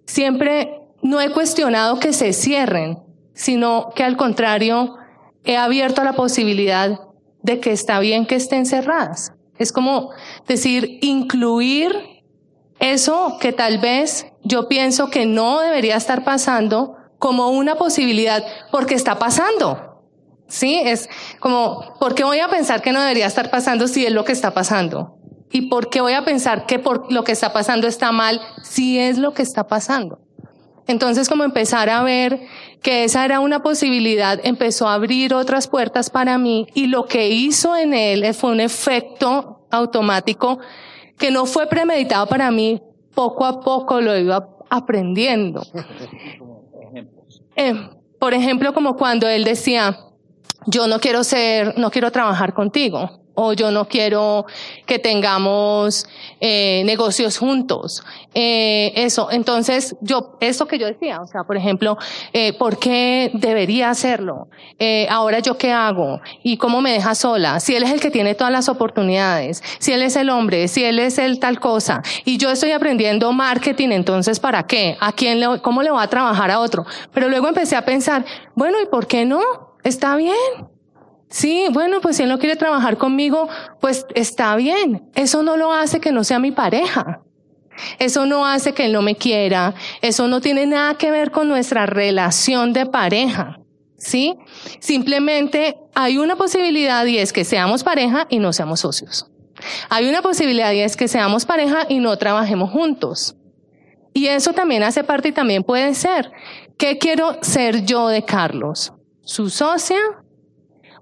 Siempre 0.06 0.80
no 1.02 1.20
he 1.20 1.30
cuestionado 1.32 2.00
que 2.00 2.14
se 2.14 2.32
cierren, 2.32 3.00
sino 3.34 3.90
que 3.94 4.06
al 4.06 4.16
contrario, 4.16 4.96
he 5.44 5.58
abierto 5.58 6.06
la 6.06 6.14
posibilidad 6.14 7.02
de 7.44 7.60
que 7.60 7.72
está 7.72 8.00
bien 8.00 8.26
que 8.26 8.36
estén 8.36 8.66
cerradas. 8.66 9.34
Es 9.60 9.72
como 9.72 10.10
decir, 10.48 10.98
incluir 11.02 12.24
eso 12.80 13.38
que 13.40 13.54
tal 13.54 13.78
vez 13.78 14.26
yo 14.44 14.68
pienso 14.68 15.10
que 15.10 15.26
no 15.26 15.60
debería 15.60 15.96
estar 15.96 16.24
pasando 16.24 16.98
como 17.20 17.50
una 17.50 17.76
posibilidad, 17.76 18.44
porque 18.72 18.96
está 18.96 19.18
pasando. 19.20 20.02
Sí, 20.50 20.82
es 20.84 21.10
como, 21.40 21.96
¿por 22.00 22.16
qué 22.16 22.24
voy 22.24 22.40
a 22.40 22.50
pensar 22.50 22.82
que 22.82 22.92
no 22.92 23.00
debería 23.00 23.28
estar 23.28 23.50
pasando 23.50 23.88
si 23.88 24.06
es 24.06 24.12
lo 24.12 24.26
que 24.26 24.34
está 24.34 24.54
pasando? 24.54 25.18
¿Y 25.50 25.70
por 25.70 25.90
qué 25.90 26.02
voy 26.02 26.14
a 26.14 26.26
pensar 26.26 26.66
que 26.66 26.80
por 26.80 27.12
lo 27.12 27.24
que 27.24 27.32
está 27.32 27.54
pasando 27.54 27.88
está 27.88 28.12
mal 28.12 28.42
si 28.62 29.00
es 29.00 29.18
lo 29.18 29.34
que 29.34 29.44
está 29.44 29.68
pasando? 29.68 30.20
Entonces, 30.88 31.30
como 31.30 31.44
empezar 31.44 31.90
a 31.90 32.04
ver 32.04 32.42
que 32.82 33.06
esa 33.06 33.24
era 33.24 33.40
una 33.40 33.64
posibilidad, 33.64 34.40
empezó 34.44 34.88
a 34.88 34.96
abrir 34.96 35.34
otras 35.34 35.68
puertas 35.68 36.10
para 36.10 36.38
mí 36.38 36.68
y 36.74 36.88
lo 36.88 37.06
que 37.06 37.30
hizo 37.30 37.76
en 37.76 37.94
él 37.94 38.34
fue 38.34 38.52
un 38.52 38.60
efecto 38.60 39.68
automático 39.72 40.60
que 41.18 41.32
no 41.32 41.46
fue 41.46 41.68
premeditado 41.68 42.28
para 42.28 42.52
mí, 42.52 42.82
poco 43.16 43.46
a 43.46 43.62
poco 43.62 44.02
lo 44.02 44.18
iba 44.18 44.50
aprendiendo. 44.70 45.64
Eh, 47.56 47.72
por 48.18 48.34
ejemplo, 48.34 48.74
como 48.74 48.98
cuando 48.98 49.28
él 49.28 49.44
decía, 49.44 49.96
yo 50.66 50.88
no 50.88 51.00
quiero 51.00 51.24
ser, 51.24 51.78
no 51.78 51.92
quiero 51.92 52.12
trabajar 52.12 52.56
contigo 52.56 53.23
o 53.36 53.54
yo 53.54 53.72
no 53.72 53.88
quiero 53.88 54.46
que 54.86 55.00
tengamos 55.00 56.08
eh, 56.40 56.84
negocios 56.86 57.38
juntos. 57.38 58.04
Eh, 58.34 58.92
eso, 58.96 59.30
entonces 59.32 59.96
yo, 60.02 60.38
eso 60.42 60.68
que 60.68 60.80
yo 60.80 60.88
decía, 60.88 61.22
o 61.22 61.28
sea, 61.28 61.44
por 61.44 61.58
ejemplo, 61.58 61.98
eh, 62.34 62.54
¿por 62.54 62.80
qué 62.80 63.32
debería 63.34 63.90
hacerlo? 63.90 64.48
Eh, 64.80 65.08
ahora 65.10 65.40
yo 65.40 65.58
qué 65.58 65.72
hago 65.72 66.22
y 66.42 66.58
cómo 66.58 66.82
me 66.82 66.92
deja 66.92 67.16
sola. 67.16 67.60
Si 67.60 67.76
él 67.76 67.84
es 67.84 67.92
el 67.92 68.00
que 68.00 68.12
tiene 68.12 68.36
todas 68.36 68.52
las 68.52 68.70
oportunidades, 68.70 69.62
si 69.80 69.92
él 69.92 70.02
es 70.02 70.16
el 70.16 70.30
hombre, 70.30 70.68
si 70.68 70.84
él 70.84 71.00
es 71.00 71.18
el 71.18 71.40
tal 71.40 71.60
cosa 71.60 72.02
y 72.26 72.38
yo 72.38 72.50
estoy 72.50 72.72
aprendiendo 72.72 73.32
marketing, 73.32 73.90
entonces 73.90 74.40
¿para 74.40 74.64
qué? 74.64 74.98
¿A 75.00 75.12
quién 75.12 75.40
le, 75.40 75.60
cómo 75.62 75.84
le 75.84 75.92
voy 75.92 76.04
a 76.04 76.08
trabajar 76.08 76.52
a 76.52 76.60
otro? 76.60 76.86
Pero 77.14 77.30
luego 77.30 77.48
empecé 77.48 77.76
a 77.76 77.86
pensar, 77.86 78.26
bueno, 78.56 78.82
¿y 78.82 78.86
por 78.88 79.08
qué 79.08 79.26
no? 79.26 79.42
Está 79.84 80.16
bien. 80.16 80.73
Sí, 81.34 81.66
bueno, 81.72 82.00
pues 82.00 82.18
si 82.18 82.24
él 82.24 82.30
no 82.30 82.38
quiere 82.38 82.56
trabajar 82.56 83.00
conmigo, 83.00 83.50
pues 83.82 84.06
está 84.14 84.56
bien. 84.56 85.10
Eso 85.16 85.42
no 85.42 85.58
lo 85.58 85.74
hace 85.74 86.00
que 86.00 86.12
no 86.12 86.24
sea 86.24 86.38
mi 86.38 86.52
pareja. 86.52 87.24
Eso 87.98 88.28
no 88.28 88.46
hace 88.46 88.74
que 88.74 88.86
él 88.86 88.94
no 88.94 89.02
me 89.02 89.16
quiera. 89.16 89.74
Eso 90.04 90.28
no 90.28 90.42
tiene 90.42 90.68
nada 90.68 90.94
que 90.94 91.10
ver 91.10 91.32
con 91.32 91.48
nuestra 91.48 91.88
relación 91.88 92.72
de 92.72 92.86
pareja. 92.86 93.60
¿Sí? 93.98 94.36
Simplemente 94.80 95.76
hay 95.96 96.20
una 96.20 96.36
posibilidad 96.36 97.04
y 97.08 97.18
es 97.18 97.34
que 97.34 97.46
seamos 97.46 97.84
pareja 97.84 98.28
y 98.30 98.38
no 98.38 98.54
seamos 98.54 98.82
socios. 98.82 99.26
Hay 99.90 100.08
una 100.08 100.22
posibilidad 100.22 100.72
y 100.72 100.82
es 100.82 100.96
que 100.96 101.08
seamos 101.08 101.48
pareja 101.48 101.88
y 101.90 101.98
no 101.98 102.16
trabajemos 102.16 102.70
juntos. 102.70 103.36
Y 104.14 104.28
eso 104.28 104.54
también 104.54 104.84
hace 104.84 105.04
parte 105.04 105.30
y 105.30 105.32
también 105.32 105.64
puede 105.64 105.96
ser. 105.96 106.32
¿Qué 106.78 107.00
quiero 107.00 107.40
ser 107.42 107.86
yo 107.86 108.10
de 108.10 108.24
Carlos? 108.24 108.94
¿Su 109.24 109.50
socia 109.50 109.98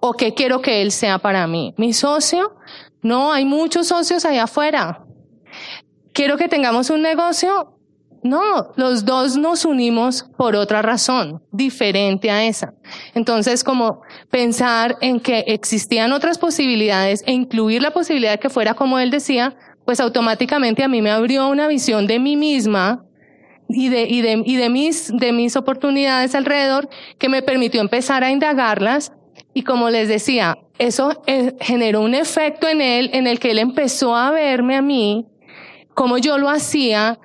o 0.01 0.13
qué 0.13 0.33
quiero 0.33 0.61
que 0.61 0.81
él 0.81 0.91
sea 0.91 1.19
para 1.19 1.47
mí. 1.47 1.73
Mi 1.77 1.93
socio, 1.93 2.55
no, 3.01 3.31
hay 3.31 3.45
muchos 3.45 3.87
socios 3.87 4.25
allá 4.25 4.43
afuera. 4.43 5.05
Quiero 6.11 6.37
que 6.37 6.49
tengamos 6.49 6.89
un 6.89 7.01
negocio. 7.01 7.77
No, 8.23 8.73
los 8.75 9.05
dos 9.05 9.37
nos 9.37 9.65
unimos 9.65 10.25
por 10.37 10.55
otra 10.55 10.83
razón, 10.83 11.41
diferente 11.51 12.29
a 12.29 12.43
esa. 12.43 12.73
Entonces, 13.15 13.63
como 13.63 14.01
pensar 14.29 14.97
en 15.01 15.19
que 15.19 15.39
existían 15.47 16.11
otras 16.11 16.37
posibilidades 16.37 17.23
e 17.25 17.31
incluir 17.31 17.81
la 17.81 17.91
posibilidad 17.91 18.39
que 18.39 18.51
fuera 18.51 18.75
como 18.75 18.99
él 18.99 19.09
decía, 19.09 19.55
pues 19.85 19.99
automáticamente 19.99 20.83
a 20.83 20.87
mí 20.87 21.01
me 21.01 21.09
abrió 21.09 21.47
una 21.47 21.67
visión 21.67 22.05
de 22.05 22.19
mí 22.19 22.35
misma 22.35 23.03
y 23.67 23.89
de, 23.89 24.03
y 24.03 24.21
de, 24.21 24.43
y 24.45 24.55
de 24.55 24.69
mis, 24.69 25.11
de 25.15 25.31
mis 25.31 25.55
oportunidades 25.55 26.35
alrededor 26.35 26.89
que 27.17 27.29
me 27.29 27.41
permitió 27.41 27.81
empezar 27.81 28.23
a 28.23 28.29
indagarlas 28.29 29.13
y 29.53 29.63
como 29.63 29.89
les 29.89 30.07
decía, 30.07 30.57
eso 30.79 31.21
eh, 31.27 31.55
generó 31.59 32.01
un 32.01 32.15
efecto 32.15 32.67
en 32.67 32.81
él 32.81 33.09
en 33.13 33.27
el 33.27 33.39
que 33.39 33.51
él 33.51 33.59
empezó 33.59 34.15
a 34.15 34.31
verme 34.31 34.77
a 34.77 34.81
mí, 34.81 35.27
como 35.93 36.17
yo 36.17 36.37
lo 36.37 36.49
hacía, 36.49 37.19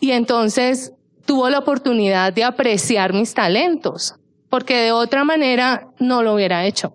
y 0.00 0.12
entonces 0.12 0.92
tuvo 1.26 1.50
la 1.50 1.58
oportunidad 1.58 2.32
de 2.32 2.44
apreciar 2.44 3.12
mis 3.12 3.34
talentos, 3.34 4.14
porque 4.48 4.76
de 4.76 4.92
otra 4.92 5.24
manera 5.24 5.88
no 5.98 6.22
lo 6.22 6.34
hubiera 6.34 6.64
hecho. 6.64 6.94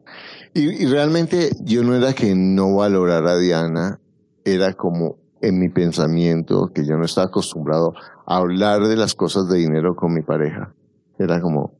Y, 0.54 0.86
realmente 0.86 1.50
yo 1.62 1.84
no 1.84 1.96
era 1.96 2.14
que 2.14 2.34
no 2.34 2.76
valorara 2.76 3.32
a 3.32 3.38
Diana, 3.38 4.00
era 4.46 4.74
como 4.74 5.18
en 5.42 5.60
mi 5.60 5.70
pensamiento 5.70 6.72
que 6.74 6.86
yo 6.86 6.96
no 6.96 7.04
estaba 7.04 7.28
acostumbrado 7.28 7.94
a 8.26 8.38
hablar 8.38 8.88
de 8.88 8.96
las 8.96 9.14
cosas 9.14 9.50
de 9.50 9.58
dinero 9.58 9.96
con 9.96 10.14
mi 10.14 10.22
pareja. 10.22 10.74
Era 11.20 11.42
como, 11.42 11.74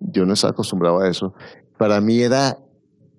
yo 0.00 0.26
no 0.26 0.34
estaba 0.34 0.50
acostumbrado 0.50 1.00
a 1.00 1.08
eso 1.08 1.32
para 1.82 2.00
mí 2.00 2.20
era 2.20 2.56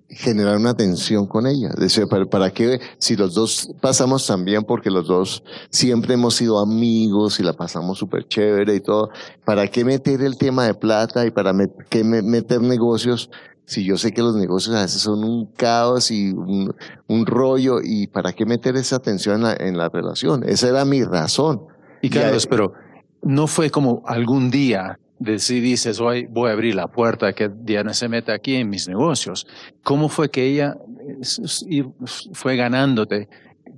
generar 0.08 0.56
una 0.56 0.74
tensión 0.74 1.28
con 1.28 1.48
ella. 1.48 1.72
Decía, 1.78 2.08
¿para, 2.08 2.26
¿para 2.26 2.50
qué? 2.50 2.80
Si 2.98 3.18
los 3.18 3.34
dos 3.34 3.70
pasamos 3.82 4.26
tan 4.26 4.46
bien, 4.46 4.64
porque 4.64 4.90
los 4.90 5.06
dos 5.06 5.44
siempre 5.70 6.14
hemos 6.14 6.36
sido 6.36 6.60
amigos 6.60 7.42
y 7.42 7.44
la 7.44 7.52
pasamos 7.52 7.98
súper 7.98 8.26
chévere 8.26 8.74
y 8.76 8.80
todo, 8.80 9.10
¿para 9.44 9.68
qué 9.68 9.84
meter 9.84 10.22
el 10.22 10.38
tema 10.38 10.66
de 10.66 10.76
plata 10.76 11.26
y 11.26 11.32
para 11.32 11.54
qué 11.90 12.06
meter 12.06 12.62
negocios? 12.62 13.30
Si 13.66 13.84
yo 13.84 13.98
sé 13.98 14.14
que 14.14 14.22
los 14.22 14.38
negocios 14.38 14.78
a 14.78 14.84
veces 14.84 15.02
son 15.02 15.26
un 15.26 15.48
caos 15.48 16.10
y 16.10 16.32
un, 16.32 16.74
un 17.08 17.26
rollo, 17.26 17.82
¿y 17.84 18.08
para 18.08 18.32
qué 18.32 18.46
meter 18.46 18.78
esa 18.78 19.00
tensión 19.00 19.36
en 19.36 19.44
la, 19.44 19.58
en 19.60 19.78
la 19.78 19.90
relación? 19.90 20.48
Esa 20.48 20.70
era 20.70 20.86
mi 20.86 21.04
razón. 21.04 21.64
Y 22.02 22.10
Carlos, 22.10 22.48
pero 22.48 22.72
no 23.24 23.46
fue 23.46 23.70
como 23.70 24.04
algún 24.06 24.50
día 24.50 25.00
de 25.24 25.40
si 25.40 25.62
dices, 25.62 26.02
hoy 26.02 26.28
voy 26.30 26.50
a 26.50 26.54
abrir 26.54 26.76
la 26.76 26.88
puerta 26.88 27.32
que 27.32 27.50
Diana 27.50 27.94
se 27.94 28.10
meta 28.10 28.34
aquí 28.34 28.56
en 28.56 28.70
mis 28.70 28.90
negocios. 28.90 29.48
¿Cómo 29.82 30.10
fue 30.10 30.30
que 30.30 30.46
ella 30.46 30.76
fue 32.34 32.58
ganándote? 32.58 33.30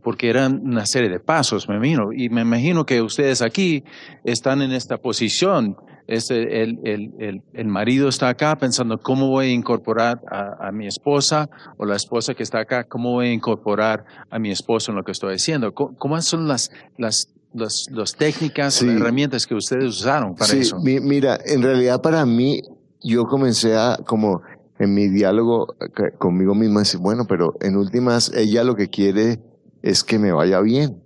Porque 0.03 0.29
eran 0.29 0.61
una 0.63 0.87
serie 0.87 1.09
de 1.09 1.19
pasos, 1.19 1.69
me 1.69 1.75
imagino. 1.75 2.11
Y 2.11 2.29
me 2.29 2.41
imagino 2.41 2.85
que 2.85 3.01
ustedes 3.01 3.43
aquí 3.43 3.83
están 4.23 4.63
en 4.63 4.71
esta 4.71 4.97
posición. 4.97 5.77
Este, 6.07 6.63
el, 6.63 6.79
el, 6.83 7.13
el, 7.19 7.41
el 7.53 7.67
marido 7.67 8.09
está 8.09 8.29
acá 8.29 8.55
pensando 8.57 8.99
cómo 8.99 9.27
voy 9.27 9.47
a 9.47 9.51
incorporar 9.51 10.21
a, 10.29 10.67
a, 10.67 10.71
mi 10.71 10.85
esposa 10.87 11.49
o 11.77 11.85
la 11.85 11.95
esposa 11.95 12.35
que 12.35 12.43
está 12.43 12.59
acá, 12.59 12.83
cómo 12.83 13.11
voy 13.11 13.27
a 13.27 13.33
incorporar 13.33 14.05
a 14.29 14.37
mi 14.37 14.51
esposo 14.51 14.91
en 14.91 14.97
lo 14.97 15.03
que 15.03 15.11
estoy 15.11 15.35
haciendo. 15.35 15.73
¿Cómo, 15.73 15.95
cómo 15.97 16.21
son 16.21 16.47
las, 16.47 16.71
las 16.97 17.34
las, 17.55 17.89
las 17.91 18.15
técnicas, 18.15 18.81
las 18.81 18.95
herramientas 18.95 19.47
que 19.47 19.55
ustedes 19.55 19.85
usaron 19.85 20.35
para 20.35 20.51
sí, 20.51 20.59
eso. 20.59 20.79
Mi, 20.79 20.99
mira, 20.99 21.39
en 21.45 21.61
realidad 21.61 22.01
para 22.01 22.25
mí, 22.25 22.61
yo 23.01 23.25
comencé 23.25 23.75
a, 23.75 23.97
como 24.05 24.41
en 24.77 24.93
mi 24.93 25.07
diálogo 25.07 25.75
conmigo 26.17 26.53
misma, 26.53 26.81
decir, 26.81 26.99
bueno, 26.99 27.25
pero 27.25 27.55
en 27.61 27.77
últimas, 27.77 28.31
ella 28.33 28.63
lo 28.63 28.75
que 28.75 28.89
quiere 28.89 29.41
es 29.81 30.03
que 30.03 30.19
me 30.19 30.31
vaya 30.31 30.59
bien. 30.59 31.01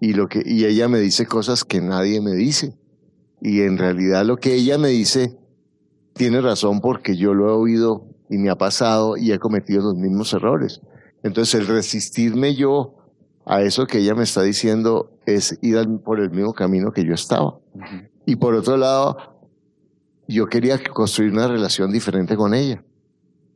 Y, 0.00 0.14
lo 0.14 0.28
que, 0.28 0.42
y 0.44 0.64
ella 0.64 0.88
me 0.88 0.98
dice 0.98 1.26
cosas 1.26 1.64
que 1.64 1.80
nadie 1.80 2.20
me 2.20 2.32
dice. 2.32 2.74
Y 3.40 3.62
en 3.62 3.78
realidad 3.78 4.24
lo 4.24 4.36
que 4.36 4.54
ella 4.54 4.78
me 4.78 4.88
dice 4.88 5.38
tiene 6.14 6.40
razón 6.40 6.80
porque 6.80 7.16
yo 7.16 7.34
lo 7.34 7.48
he 7.48 7.52
oído 7.52 8.06
y 8.28 8.38
me 8.38 8.50
ha 8.50 8.56
pasado 8.56 9.16
y 9.16 9.32
he 9.32 9.38
cometido 9.38 9.82
los 9.82 9.96
mismos 9.96 10.32
errores. 10.32 10.80
Entonces 11.22 11.60
el 11.60 11.66
resistirme 11.66 12.54
yo 12.54 13.01
a 13.44 13.62
eso 13.62 13.86
que 13.86 13.98
ella 13.98 14.14
me 14.14 14.22
está 14.22 14.42
diciendo 14.42 15.10
es 15.26 15.58
ir 15.62 15.76
por 16.04 16.20
el 16.20 16.30
mismo 16.30 16.52
camino 16.52 16.92
que 16.92 17.04
yo 17.04 17.14
estaba. 17.14 17.58
Y 18.24 18.36
por 18.36 18.54
otro 18.54 18.76
lado, 18.76 19.16
yo 20.28 20.46
quería 20.46 20.82
construir 20.82 21.32
una 21.32 21.48
relación 21.48 21.92
diferente 21.92 22.36
con 22.36 22.54
ella. 22.54 22.82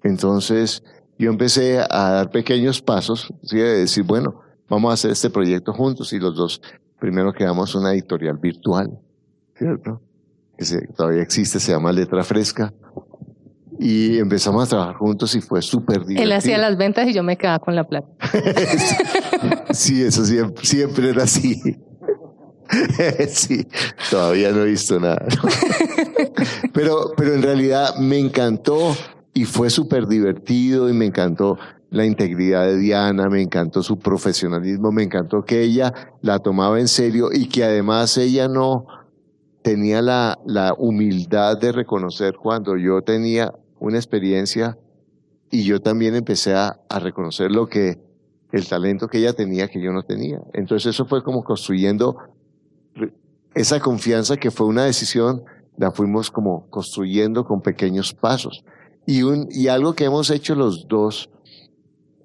Entonces, 0.02 0.82
yo 1.18 1.30
empecé 1.30 1.78
a 1.78 2.10
dar 2.10 2.30
pequeños 2.30 2.82
pasos, 2.82 3.32
¿sí? 3.42 3.58
de 3.58 3.78
decir, 3.80 4.04
bueno, 4.04 4.40
vamos 4.68 4.90
a 4.90 4.94
hacer 4.94 5.12
este 5.12 5.30
proyecto 5.30 5.72
juntos 5.72 6.12
y 6.12 6.18
los 6.18 6.34
dos, 6.34 6.60
primero 6.98 7.32
creamos 7.32 7.74
una 7.74 7.92
editorial 7.92 8.36
virtual, 8.38 8.98
¿cierto? 9.56 10.00
Que 10.56 10.64
todavía 10.96 11.22
existe, 11.22 11.60
se 11.60 11.72
llama 11.72 11.92
Letra 11.92 12.24
Fresca. 12.24 12.72
Y 13.78 14.18
empezamos 14.18 14.64
a 14.64 14.68
trabajar 14.68 14.96
juntos 14.96 15.34
y 15.34 15.40
fue 15.40 15.62
súper 15.62 15.98
divertido. 15.98 16.22
Él 16.22 16.32
hacía 16.32 16.58
las 16.58 16.76
ventas 16.76 17.08
y 17.08 17.12
yo 17.12 17.22
me 17.22 17.36
quedaba 17.36 17.58
con 17.58 17.74
la 17.74 17.84
plata. 17.84 18.08
sí, 19.70 20.02
eso 20.02 20.24
siempre, 20.24 20.64
siempre 20.64 21.10
era 21.10 21.24
así. 21.24 21.60
sí, 23.28 23.66
todavía 24.10 24.50
no 24.52 24.62
he 24.62 24.70
visto 24.70 24.98
nada. 24.98 25.24
pero, 26.72 27.12
pero 27.16 27.34
en 27.34 27.42
realidad 27.42 27.96
me 27.96 28.18
encantó 28.18 28.96
y 29.34 29.44
fue 29.44 29.70
súper 29.70 30.06
divertido 30.06 30.88
y 30.88 30.92
me 30.92 31.06
encantó 31.06 31.58
la 31.90 32.04
integridad 32.04 32.64
de 32.66 32.78
Diana, 32.78 33.28
me 33.28 33.42
encantó 33.42 33.82
su 33.82 33.98
profesionalismo, 33.98 34.90
me 34.90 35.04
encantó 35.04 35.44
que 35.44 35.62
ella 35.62 35.92
la 36.20 36.38
tomaba 36.40 36.80
en 36.80 36.88
serio 36.88 37.28
y 37.32 37.46
que 37.48 37.64
además 37.64 38.16
ella 38.18 38.48
no, 38.48 38.86
tenía 39.62 40.02
la, 40.02 40.38
la 40.46 40.74
humildad 40.78 41.58
de 41.58 41.72
reconocer 41.72 42.36
cuando 42.36 42.76
yo 42.76 43.02
tenía 43.02 43.52
una 43.78 43.96
experiencia 43.96 44.78
y 45.50 45.64
yo 45.64 45.80
también 45.80 46.14
empecé 46.14 46.54
a, 46.54 46.78
reconocer 47.00 47.50
lo 47.50 47.66
que 47.66 47.98
el 48.52 48.68
talento 48.68 49.08
que 49.08 49.18
ella 49.18 49.32
tenía 49.32 49.68
que 49.68 49.82
yo 49.82 49.92
no 49.92 50.02
tenía. 50.02 50.40
Entonces 50.54 50.94
eso 50.94 51.06
fue 51.06 51.22
como 51.22 51.42
construyendo 51.42 52.16
esa 53.54 53.80
confianza 53.80 54.36
que 54.36 54.50
fue 54.50 54.66
una 54.66 54.84
decisión, 54.84 55.44
la 55.76 55.90
fuimos 55.90 56.30
como 56.30 56.68
construyendo 56.70 57.44
con 57.44 57.60
pequeños 57.60 58.14
pasos. 58.14 58.64
Y, 59.06 59.22
un, 59.22 59.48
y 59.50 59.68
algo 59.68 59.94
que 59.94 60.04
hemos 60.04 60.30
hecho 60.30 60.54
los 60.54 60.88
dos, 60.88 61.30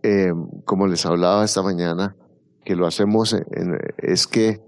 eh, 0.03 0.31
como 0.65 0.87
les 0.87 1.05
hablaba 1.05 1.43
esta 1.45 1.61
mañana, 1.61 2.15
que 2.63 2.75
lo 2.75 2.87
hacemos 2.87 3.35
es 3.97 4.27
que 4.27 4.61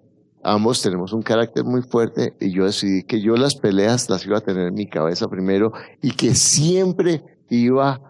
ambos 0.44 0.82
tenemos 0.82 1.14
un 1.14 1.22
carácter 1.22 1.64
muy 1.64 1.82
fuerte 1.82 2.36
y 2.40 2.52
yo 2.52 2.66
decidí 2.66 3.04
que 3.04 3.22
yo 3.22 3.36
las 3.36 3.56
peleas 3.56 4.10
las 4.10 4.26
iba 4.26 4.38
a 4.38 4.42
tener 4.42 4.68
en 4.68 4.74
mi 4.74 4.88
cabeza 4.88 5.28
primero 5.28 5.72
y 6.02 6.12
que 6.12 6.36
siempre 6.36 7.24
iba 7.50 8.02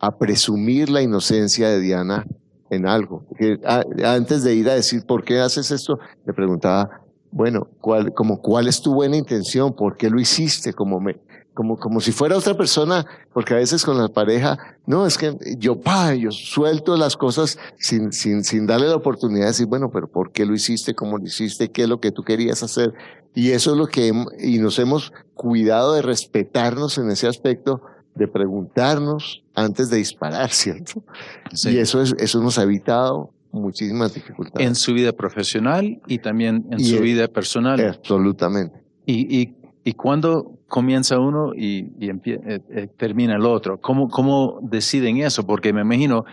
a 0.00 0.18
presumir 0.18 0.90
la 0.90 1.02
inocencia 1.02 1.68
de 1.68 1.80
Diana 1.80 2.26
en 2.70 2.86
algo. 2.86 3.24
Que 3.38 3.60
antes 4.04 4.42
de 4.42 4.54
ir 4.54 4.68
a 4.68 4.74
decir, 4.74 5.04
¿por 5.06 5.24
qué 5.24 5.40
haces 5.40 5.70
esto? 5.70 5.98
Le 6.26 6.32
preguntaba, 6.32 7.02
bueno, 7.30 7.68
¿cuál, 7.80 8.12
como, 8.12 8.40
¿cuál 8.40 8.68
es 8.68 8.80
tu 8.80 8.94
buena 8.94 9.16
intención? 9.16 9.74
¿Por 9.74 9.96
qué 9.96 10.08
lo 10.08 10.20
hiciste? 10.20 10.72
Como, 10.72 11.00
me, 11.00 11.16
como, 11.54 11.78
como 11.78 12.00
si 12.00 12.12
fuera 12.12 12.36
otra 12.36 12.56
persona, 12.56 13.06
porque 13.32 13.54
a 13.54 13.58
veces 13.58 13.84
con 13.84 13.96
la 13.96 14.08
pareja, 14.08 14.58
no, 14.86 15.06
es 15.06 15.16
que 15.16 15.36
yo, 15.56 15.80
pa, 15.80 16.14
yo 16.14 16.32
suelto 16.32 16.96
las 16.96 17.16
cosas 17.16 17.58
sin, 17.78 18.12
sin, 18.12 18.44
sin 18.44 18.66
darle 18.66 18.88
la 18.88 18.96
oportunidad 18.96 19.42
de 19.42 19.46
decir, 19.46 19.66
bueno, 19.66 19.90
pero 19.90 20.08
¿por 20.08 20.32
qué 20.32 20.44
lo 20.44 20.54
hiciste? 20.54 20.94
¿Cómo 20.94 21.16
lo 21.16 21.24
hiciste? 21.24 21.70
¿Qué 21.70 21.84
es 21.84 21.88
lo 21.88 22.00
que 22.00 22.10
tú 22.10 22.24
querías 22.24 22.62
hacer? 22.62 22.92
Y 23.34 23.52
eso 23.52 23.72
es 23.72 23.78
lo 23.78 23.86
que, 23.86 24.12
y 24.40 24.58
nos 24.58 24.78
hemos 24.78 25.12
cuidado 25.34 25.94
de 25.94 26.02
respetarnos 26.02 26.98
en 26.98 27.10
ese 27.10 27.28
aspecto, 27.28 27.80
de 28.14 28.28
preguntarnos 28.28 29.44
antes 29.54 29.90
de 29.90 29.98
disparar, 29.98 30.50
¿cierto? 30.52 31.04
Y 31.64 31.78
eso, 31.78 32.02
es, 32.02 32.14
eso 32.18 32.42
nos 32.42 32.58
ha 32.58 32.64
evitado 32.64 33.30
muchísimas 33.52 34.12
dificultades. 34.12 34.66
En 34.66 34.74
su 34.74 34.92
vida 34.92 35.12
profesional 35.12 36.00
y 36.08 36.18
también 36.18 36.66
en 36.70 36.80
su 36.80 36.98
vida 37.00 37.28
personal. 37.28 37.80
Absolutamente. 37.80 38.82
Y, 39.06 39.40
y, 39.40 39.56
y 39.84 39.92
cuando 39.92 40.58
comienza 40.74 41.20
uno 41.20 41.54
y, 41.54 41.92
y 42.00 42.10
eh, 42.10 42.60
eh, 42.68 42.88
termina 42.96 43.36
el 43.36 43.46
otro, 43.46 43.80
¿Cómo, 43.80 44.08
¿cómo 44.08 44.58
deciden 44.60 45.18
eso? 45.18 45.46
Porque 45.46 45.72
me 45.72 45.82
imagino, 45.82 46.24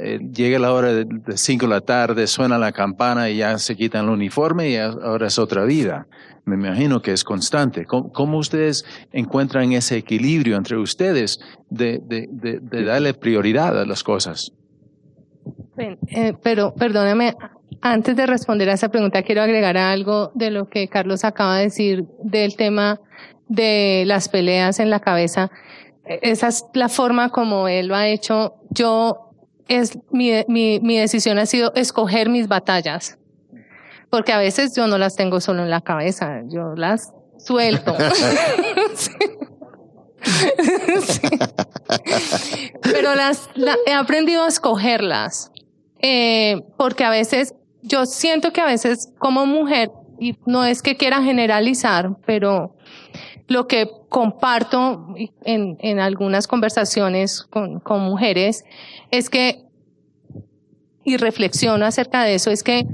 eh, 0.00 0.20
llega 0.32 0.58
la 0.58 0.72
hora 0.72 0.90
de 0.94 1.06
5 1.36 1.66
de 1.66 1.70
la 1.70 1.82
tarde, 1.82 2.26
suena 2.26 2.56
la 2.56 2.72
campana 2.72 3.28
y 3.28 3.36
ya 3.36 3.58
se 3.58 3.76
quitan 3.76 4.06
el 4.06 4.12
uniforme 4.12 4.70
y 4.70 4.76
ahora 4.78 5.26
es 5.26 5.38
otra 5.38 5.64
vida 5.64 6.06
me 6.46 6.56
imagino 6.56 7.00
que 7.00 7.12
es 7.12 7.24
constante. 7.24 7.86
¿Cómo, 7.86 8.36
ustedes 8.36 8.84
encuentran 9.12 9.72
ese 9.72 9.96
equilibrio 9.96 10.56
entre 10.56 10.76
ustedes 10.76 11.40
de, 11.70 12.00
de, 12.04 12.28
de, 12.30 12.84
darle 12.84 13.14
prioridad 13.14 13.80
a 13.80 13.86
las 13.86 14.02
cosas? 14.02 14.52
Eh, 15.78 16.34
pero 16.42 16.74
perdóname, 16.74 17.34
antes 17.80 18.14
de 18.14 18.26
responder 18.26 18.68
a 18.68 18.74
esa 18.74 18.90
pregunta, 18.90 19.22
quiero 19.22 19.40
agregar 19.40 19.78
algo 19.78 20.32
de 20.34 20.50
lo 20.50 20.68
que 20.68 20.86
Carlos 20.88 21.24
acaba 21.24 21.56
de 21.56 21.64
decir 21.64 22.04
del 22.22 22.56
tema 22.56 23.00
de 23.48 24.04
las 24.06 24.28
peleas 24.28 24.80
en 24.80 24.90
la 24.90 25.00
cabeza. 25.00 25.50
Esa 26.04 26.48
es 26.48 26.64
la 26.74 26.88
forma 26.88 27.30
como 27.30 27.68
él 27.68 27.88
lo 27.88 27.96
ha 27.96 28.08
hecho. 28.08 28.54
Yo, 28.70 29.30
es, 29.68 29.98
mi, 30.10 30.32
mi, 30.48 30.80
mi 30.80 30.98
decisión 30.98 31.38
ha 31.38 31.46
sido 31.46 31.72
escoger 31.74 32.28
mis 32.28 32.48
batallas 32.48 33.18
porque 34.14 34.32
a 34.32 34.38
veces 34.38 34.76
yo 34.76 34.86
no 34.86 34.96
las 34.96 35.16
tengo 35.16 35.40
solo 35.40 35.64
en 35.64 35.70
la 35.70 35.80
cabeza, 35.80 36.42
yo 36.46 36.76
las 36.76 37.12
suelto. 37.36 37.96
Pero 42.80 43.16
las, 43.16 43.50
he 43.86 43.92
aprendido 43.92 44.44
a 44.44 44.46
escogerlas, 44.46 45.50
eh, 46.00 46.62
porque 46.76 47.02
a 47.02 47.10
veces, 47.10 47.56
yo 47.82 48.06
siento 48.06 48.52
que 48.52 48.60
a 48.60 48.66
veces 48.66 49.08
como 49.18 49.46
mujer, 49.46 49.90
y 50.20 50.38
no 50.46 50.64
es 50.64 50.80
que 50.80 50.96
quiera 50.96 51.20
generalizar, 51.20 52.10
pero 52.24 52.76
lo 53.46 53.66
que 53.66 53.90
comparto 54.08 55.14
en, 55.44 55.76
en 55.80 56.00
algunas 56.00 56.46
conversaciones 56.46 57.42
con, 57.42 57.80
con 57.80 58.00
mujeres 58.00 58.64
es 59.10 59.28
que, 59.28 59.64
y 61.04 61.16
reflexiono 61.16 61.84
acerca 61.84 62.22
de 62.22 62.34
eso, 62.34 62.50
es 62.50 62.62
que 62.62 62.86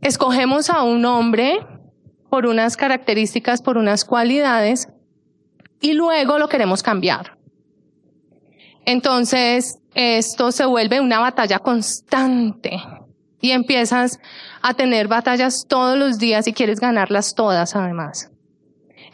escogemos 0.00 0.70
a 0.70 0.82
un 0.82 1.04
hombre 1.04 1.58
por 2.30 2.46
unas 2.46 2.76
características, 2.76 3.62
por 3.62 3.78
unas 3.78 4.04
cualidades, 4.04 4.88
y 5.80 5.92
luego 5.92 6.38
lo 6.38 6.48
queremos 6.48 6.82
cambiar. 6.82 7.36
Entonces, 8.86 9.78
esto 9.94 10.52
se 10.52 10.64
vuelve 10.64 11.00
una 11.00 11.18
batalla 11.18 11.58
constante 11.58 12.82
y 13.40 13.50
empiezas 13.50 14.18
a 14.62 14.74
tener 14.74 15.08
batallas 15.08 15.66
todos 15.68 15.98
los 15.98 16.18
días 16.18 16.46
y 16.46 16.52
quieres 16.52 16.80
ganarlas 16.80 17.34
todas 17.34 17.76
además. 17.76 18.30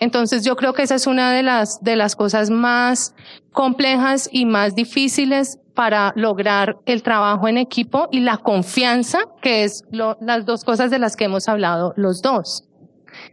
Entonces 0.01 0.45
yo 0.45 0.57
creo 0.57 0.73
que 0.73 0.83
esa 0.83 0.95
es 0.95 1.07
una 1.07 1.33
de 1.33 1.43
las, 1.43 1.83
de 1.83 1.95
las 1.95 2.17
cosas 2.17 2.51
más 2.51 3.15
complejas 3.53 4.29
y 4.33 4.47
más 4.47 4.75
difíciles 4.75 5.59
para 5.75 6.13
lograr 6.17 6.79
el 6.87 7.03
trabajo 7.03 7.49
en 7.49 7.59
equipo 7.59 8.09
y 8.11 8.21
la 8.21 8.39
confianza, 8.39 9.21
que 9.43 9.65
es 9.65 9.85
las 9.91 10.45
dos 10.47 10.65
cosas 10.65 10.91
de 10.91 10.99
las 10.99 11.17
que 11.17 11.25
hemos 11.25 11.49
hablado 11.49 11.93
los 11.97 12.23
dos. 12.23 12.65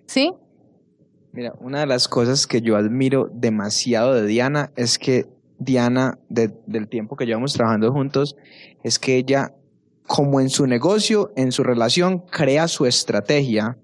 ¿Sí? 0.05 0.33
Mira, 1.31 1.53
una 1.59 1.79
de 1.79 1.85
las 1.85 2.07
cosas 2.07 2.47
que 2.47 2.61
yo 2.61 2.75
admiro 2.75 3.29
demasiado 3.31 4.13
de 4.13 4.25
Diana 4.25 4.71
es 4.75 4.99
que 4.99 5.25
Diana, 5.59 6.19
del 6.29 6.87
tiempo 6.89 7.15
que 7.15 7.25
llevamos 7.25 7.53
trabajando 7.53 7.91
juntos, 7.91 8.35
es 8.83 8.99
que 8.99 9.17
ella, 9.17 9.53
como 10.05 10.41
en 10.41 10.49
su 10.49 10.67
negocio, 10.67 11.31
en 11.35 11.51
su 11.51 11.63
relación, 11.63 12.19
crea 12.19 12.67
su 12.67 12.85
estrategia 12.85 13.77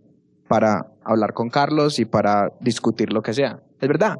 para 0.54 0.86
hablar 1.04 1.34
con 1.34 1.50
Carlos 1.50 1.98
y 1.98 2.06
para 2.06 2.54
discutir 2.60 3.12
lo 3.12 3.24
que 3.24 3.34
sea. 3.34 3.64
Es 3.82 3.88
verdad. 3.88 4.20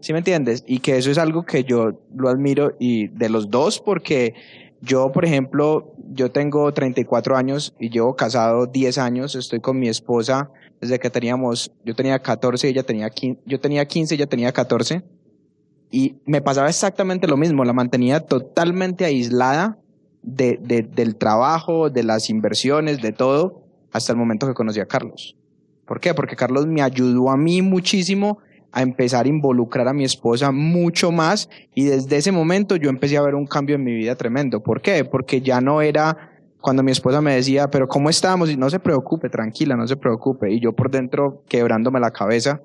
¿Sí 0.00 0.12
me 0.12 0.18
entiendes? 0.18 0.64
Y 0.66 0.80
que 0.80 0.96
eso 0.96 1.08
es 1.12 1.18
algo 1.18 1.44
que 1.44 1.62
yo 1.62 2.00
lo 2.16 2.28
admiro 2.28 2.72
y 2.80 3.06
de 3.06 3.28
los 3.28 3.48
dos 3.48 3.78
porque 3.78 4.34
yo, 4.80 5.12
por 5.12 5.24
ejemplo, 5.24 5.94
yo 6.10 6.32
tengo 6.32 6.74
34 6.74 7.36
años 7.36 7.76
y 7.78 7.90
llevo 7.90 8.16
casado 8.16 8.66
10 8.66 8.98
años, 8.98 9.36
estoy 9.36 9.60
con 9.60 9.78
mi 9.78 9.88
esposa 9.88 10.50
desde 10.80 10.98
que 10.98 11.10
teníamos, 11.10 11.70
yo 11.84 11.94
tenía 11.94 12.18
14, 12.18 12.66
ella 12.66 12.82
tenía 12.82 13.08
15, 13.08 13.42
yo 13.46 13.60
tenía 13.60 13.86
15, 13.86 14.16
ella 14.16 14.26
tenía 14.26 14.50
14 14.50 15.04
y 15.92 16.16
me 16.26 16.42
pasaba 16.42 16.68
exactamente 16.68 17.28
lo 17.28 17.36
mismo, 17.36 17.64
la 17.64 17.72
mantenía 17.72 18.18
totalmente 18.18 19.04
aislada 19.04 19.78
de, 20.22 20.58
de, 20.60 20.82
del 20.82 21.14
trabajo, 21.14 21.88
de 21.88 22.02
las 22.02 22.30
inversiones, 22.30 23.00
de 23.00 23.12
todo, 23.12 23.62
hasta 23.92 24.10
el 24.10 24.18
momento 24.18 24.48
que 24.48 24.54
conocí 24.54 24.80
a 24.80 24.86
Carlos. 24.86 25.37
¿Por 25.88 26.00
qué? 26.00 26.12
Porque 26.12 26.36
Carlos 26.36 26.66
me 26.66 26.82
ayudó 26.82 27.30
a 27.30 27.38
mí 27.38 27.62
muchísimo 27.62 28.38
a 28.72 28.82
empezar 28.82 29.24
a 29.24 29.28
involucrar 29.28 29.88
a 29.88 29.94
mi 29.94 30.04
esposa 30.04 30.52
mucho 30.52 31.10
más 31.10 31.48
y 31.74 31.84
desde 31.84 32.18
ese 32.18 32.30
momento 32.30 32.76
yo 32.76 32.90
empecé 32.90 33.16
a 33.16 33.22
ver 33.22 33.34
un 33.34 33.46
cambio 33.46 33.76
en 33.76 33.84
mi 33.84 33.94
vida 33.94 34.14
tremendo. 34.14 34.62
¿Por 34.62 34.82
qué? 34.82 35.06
Porque 35.06 35.40
ya 35.40 35.62
no 35.62 35.80
era 35.80 36.30
cuando 36.60 36.82
mi 36.82 36.92
esposa 36.92 37.22
me 37.22 37.34
decía, 37.34 37.68
pero 37.68 37.88
¿cómo 37.88 38.10
estamos? 38.10 38.50
Y 38.50 38.58
no 38.58 38.68
se 38.68 38.78
preocupe, 38.78 39.30
tranquila, 39.30 39.76
no 39.76 39.86
se 39.86 39.96
preocupe. 39.96 40.52
Y 40.52 40.60
yo 40.60 40.74
por 40.74 40.90
dentro 40.90 41.42
quebrándome 41.48 42.00
la 42.00 42.10
cabeza. 42.10 42.60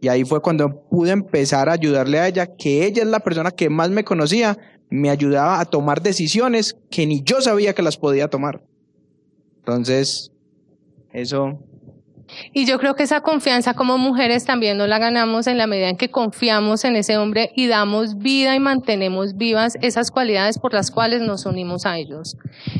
Y 0.00 0.06
ahí 0.06 0.24
fue 0.24 0.40
cuando 0.40 0.82
pude 0.88 1.10
empezar 1.10 1.68
a 1.68 1.72
ayudarle 1.72 2.20
a 2.20 2.28
ella, 2.28 2.46
que 2.46 2.86
ella 2.86 3.02
es 3.02 3.08
la 3.08 3.20
persona 3.20 3.50
que 3.50 3.70
más 3.70 3.90
me 3.90 4.04
conocía, 4.04 4.56
me 4.88 5.10
ayudaba 5.10 5.58
a 5.58 5.64
tomar 5.64 6.00
decisiones 6.02 6.76
que 6.90 7.06
ni 7.06 7.22
yo 7.22 7.40
sabía 7.40 7.72
que 7.72 7.82
las 7.82 7.96
podía 7.96 8.28
tomar. 8.28 8.62
Entonces, 9.58 10.30
eso 11.12 11.58
y 12.52 12.64
yo 12.64 12.78
creo 12.78 12.94
que 12.94 13.02
esa 13.02 13.20
confianza 13.20 13.74
como 13.74 13.98
mujeres 13.98 14.44
también 14.44 14.78
no 14.78 14.86
la 14.86 14.98
ganamos 14.98 15.46
en 15.46 15.58
la 15.58 15.66
medida 15.66 15.88
en 15.88 15.96
que 15.96 16.10
confiamos 16.10 16.84
en 16.84 16.96
ese 16.96 17.16
hombre 17.16 17.50
y 17.54 17.66
damos 17.66 18.18
vida 18.18 18.54
y 18.54 18.60
mantenemos 18.60 19.36
vivas 19.36 19.78
esas 19.80 20.10
cualidades 20.10 20.58
por 20.58 20.72
las 20.72 20.90
cuales 20.90 21.22
nos 21.22 21.46
unimos 21.46 21.86
a 21.86 21.98
ellos. 21.98 22.36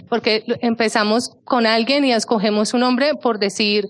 Porque 0.09 0.45
empezamos 0.61 1.37
con 1.45 1.67
alguien 1.67 2.05
y 2.05 2.13
escogemos 2.13 2.75
un 2.75 2.83
hombre 2.83 3.15
por 3.15 3.39
decir, 3.39 3.89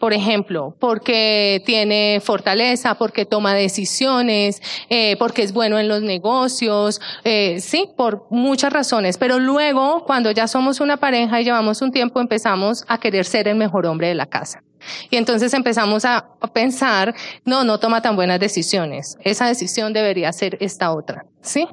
por 0.00 0.14
ejemplo, 0.14 0.74
porque 0.80 1.62
tiene 1.66 2.20
fortaleza, 2.24 2.94
porque 2.94 3.26
toma 3.26 3.54
decisiones, 3.54 4.62
eh, 4.88 5.16
porque 5.18 5.42
es 5.42 5.52
bueno 5.52 5.78
en 5.78 5.88
los 5.88 6.02
negocios, 6.02 7.00
eh, 7.22 7.60
sí, 7.60 7.88
por 7.96 8.26
muchas 8.30 8.72
razones. 8.72 9.18
Pero 9.18 9.38
luego, 9.38 10.04
cuando 10.06 10.30
ya 10.30 10.48
somos 10.48 10.80
una 10.80 10.96
pareja 10.96 11.40
y 11.40 11.44
llevamos 11.44 11.82
un 11.82 11.92
tiempo, 11.92 12.20
empezamos 12.20 12.84
a 12.88 12.98
querer 12.98 13.26
ser 13.26 13.46
el 13.46 13.56
mejor 13.56 13.86
hombre 13.86 14.08
de 14.08 14.14
la 14.14 14.26
casa. 14.26 14.62
Y 15.10 15.16
entonces 15.16 15.54
empezamos 15.54 16.04
a 16.04 16.28
pensar, 16.52 17.14
no, 17.44 17.64
no 17.64 17.78
toma 17.78 18.02
tan 18.02 18.16
buenas 18.16 18.40
decisiones. 18.40 19.16
Esa 19.24 19.46
decisión 19.46 19.92
debería 19.92 20.32
ser 20.32 20.56
esta 20.60 20.92
otra, 20.92 21.26
¿sí? 21.42 21.66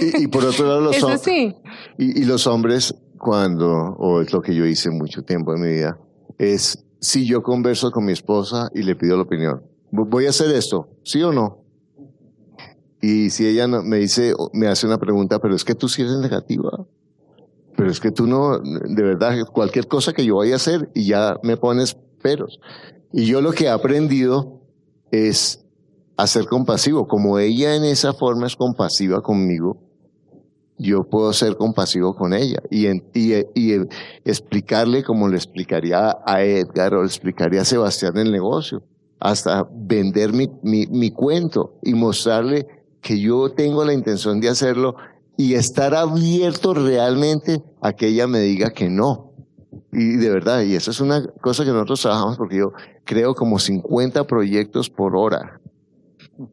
Y, 0.00 0.26
por 0.28 0.44
otro 0.44 0.66
lado, 0.66 0.80
los, 0.80 0.96
Eso 0.96 1.16
sí. 1.18 1.54
y, 1.98 2.20
y 2.20 2.24
los 2.24 2.46
hombres, 2.46 2.94
cuando, 3.18 3.70
o 3.98 4.20
es 4.20 4.32
lo 4.32 4.40
que 4.40 4.54
yo 4.54 4.66
hice 4.66 4.90
mucho 4.90 5.22
tiempo 5.22 5.54
en 5.54 5.62
mi 5.62 5.68
vida, 5.68 5.98
es 6.38 6.84
si 7.00 7.26
yo 7.26 7.42
converso 7.42 7.90
con 7.90 8.04
mi 8.04 8.12
esposa 8.12 8.70
y 8.74 8.82
le 8.82 8.94
pido 8.94 9.16
la 9.16 9.22
opinión. 9.22 9.62
Voy 9.90 10.26
a 10.26 10.30
hacer 10.30 10.54
esto, 10.54 10.88
¿sí 11.04 11.22
o 11.22 11.32
no? 11.32 11.64
Y 13.00 13.30
si 13.30 13.46
ella 13.46 13.66
me 13.66 13.96
dice, 13.98 14.32
me 14.52 14.68
hace 14.68 14.86
una 14.86 14.98
pregunta, 14.98 15.40
pero 15.40 15.56
es 15.56 15.64
que 15.64 15.74
tú 15.74 15.88
sí 15.88 16.02
eres 16.02 16.18
negativa. 16.18 16.86
Pero 17.76 17.90
es 17.90 18.00
que 18.00 18.10
tú 18.10 18.26
no, 18.26 18.58
de 18.58 19.02
verdad, 19.02 19.34
cualquier 19.52 19.88
cosa 19.88 20.12
que 20.12 20.24
yo 20.24 20.36
vaya 20.36 20.54
a 20.54 20.56
hacer 20.56 20.90
y 20.94 21.06
ya 21.06 21.38
me 21.42 21.56
pones 21.56 21.96
peros. 22.22 22.60
Y 23.12 23.26
yo 23.26 23.40
lo 23.40 23.52
que 23.52 23.64
he 23.64 23.68
aprendido 23.70 24.60
es 25.10 25.64
a 26.16 26.26
ser 26.26 26.46
compasivo. 26.46 27.06
Como 27.08 27.38
ella 27.38 27.74
en 27.74 27.84
esa 27.84 28.12
forma 28.12 28.46
es 28.46 28.56
compasiva 28.56 29.22
conmigo, 29.22 29.78
yo 30.78 31.04
puedo 31.04 31.32
ser 31.32 31.56
compasivo 31.56 32.14
con 32.16 32.34
ella 32.34 32.60
y, 32.70 32.88
y, 33.14 33.76
explicarle 34.24 35.04
como 35.04 35.28
le 35.28 35.36
explicaría 35.36 36.18
a 36.26 36.42
Edgar 36.42 36.94
o 36.94 37.02
le 37.02 37.06
explicaría 37.06 37.60
a 37.60 37.64
Sebastián 37.64 38.16
el 38.16 38.32
negocio, 38.32 38.82
hasta 39.20 39.68
vender 39.70 40.32
mi, 40.32 40.50
mi, 40.62 40.86
mi 40.88 41.10
cuento 41.12 41.78
y 41.82 41.94
mostrarle 41.94 42.66
que 43.00 43.20
yo 43.20 43.50
tengo 43.50 43.84
la 43.84 43.92
intención 43.92 44.40
de 44.40 44.48
hacerlo 44.48 44.96
y 45.36 45.54
estar 45.54 45.94
abierto 45.94 46.74
realmente 46.74 47.62
a 47.80 47.92
que 47.92 48.08
ella 48.08 48.26
me 48.26 48.40
diga 48.40 48.70
que 48.70 48.88
no. 48.88 49.32
Y 49.92 50.16
de 50.16 50.30
verdad, 50.30 50.62
y 50.62 50.74
eso 50.74 50.90
es 50.90 51.00
una 51.00 51.26
cosa 51.40 51.64
que 51.64 51.70
nosotros 51.70 52.00
trabajamos 52.00 52.36
porque 52.36 52.56
yo 52.56 52.72
creo 53.04 53.34
como 53.34 53.58
50 53.58 54.26
proyectos 54.26 54.88
por 54.88 55.16
hora. 55.16 55.60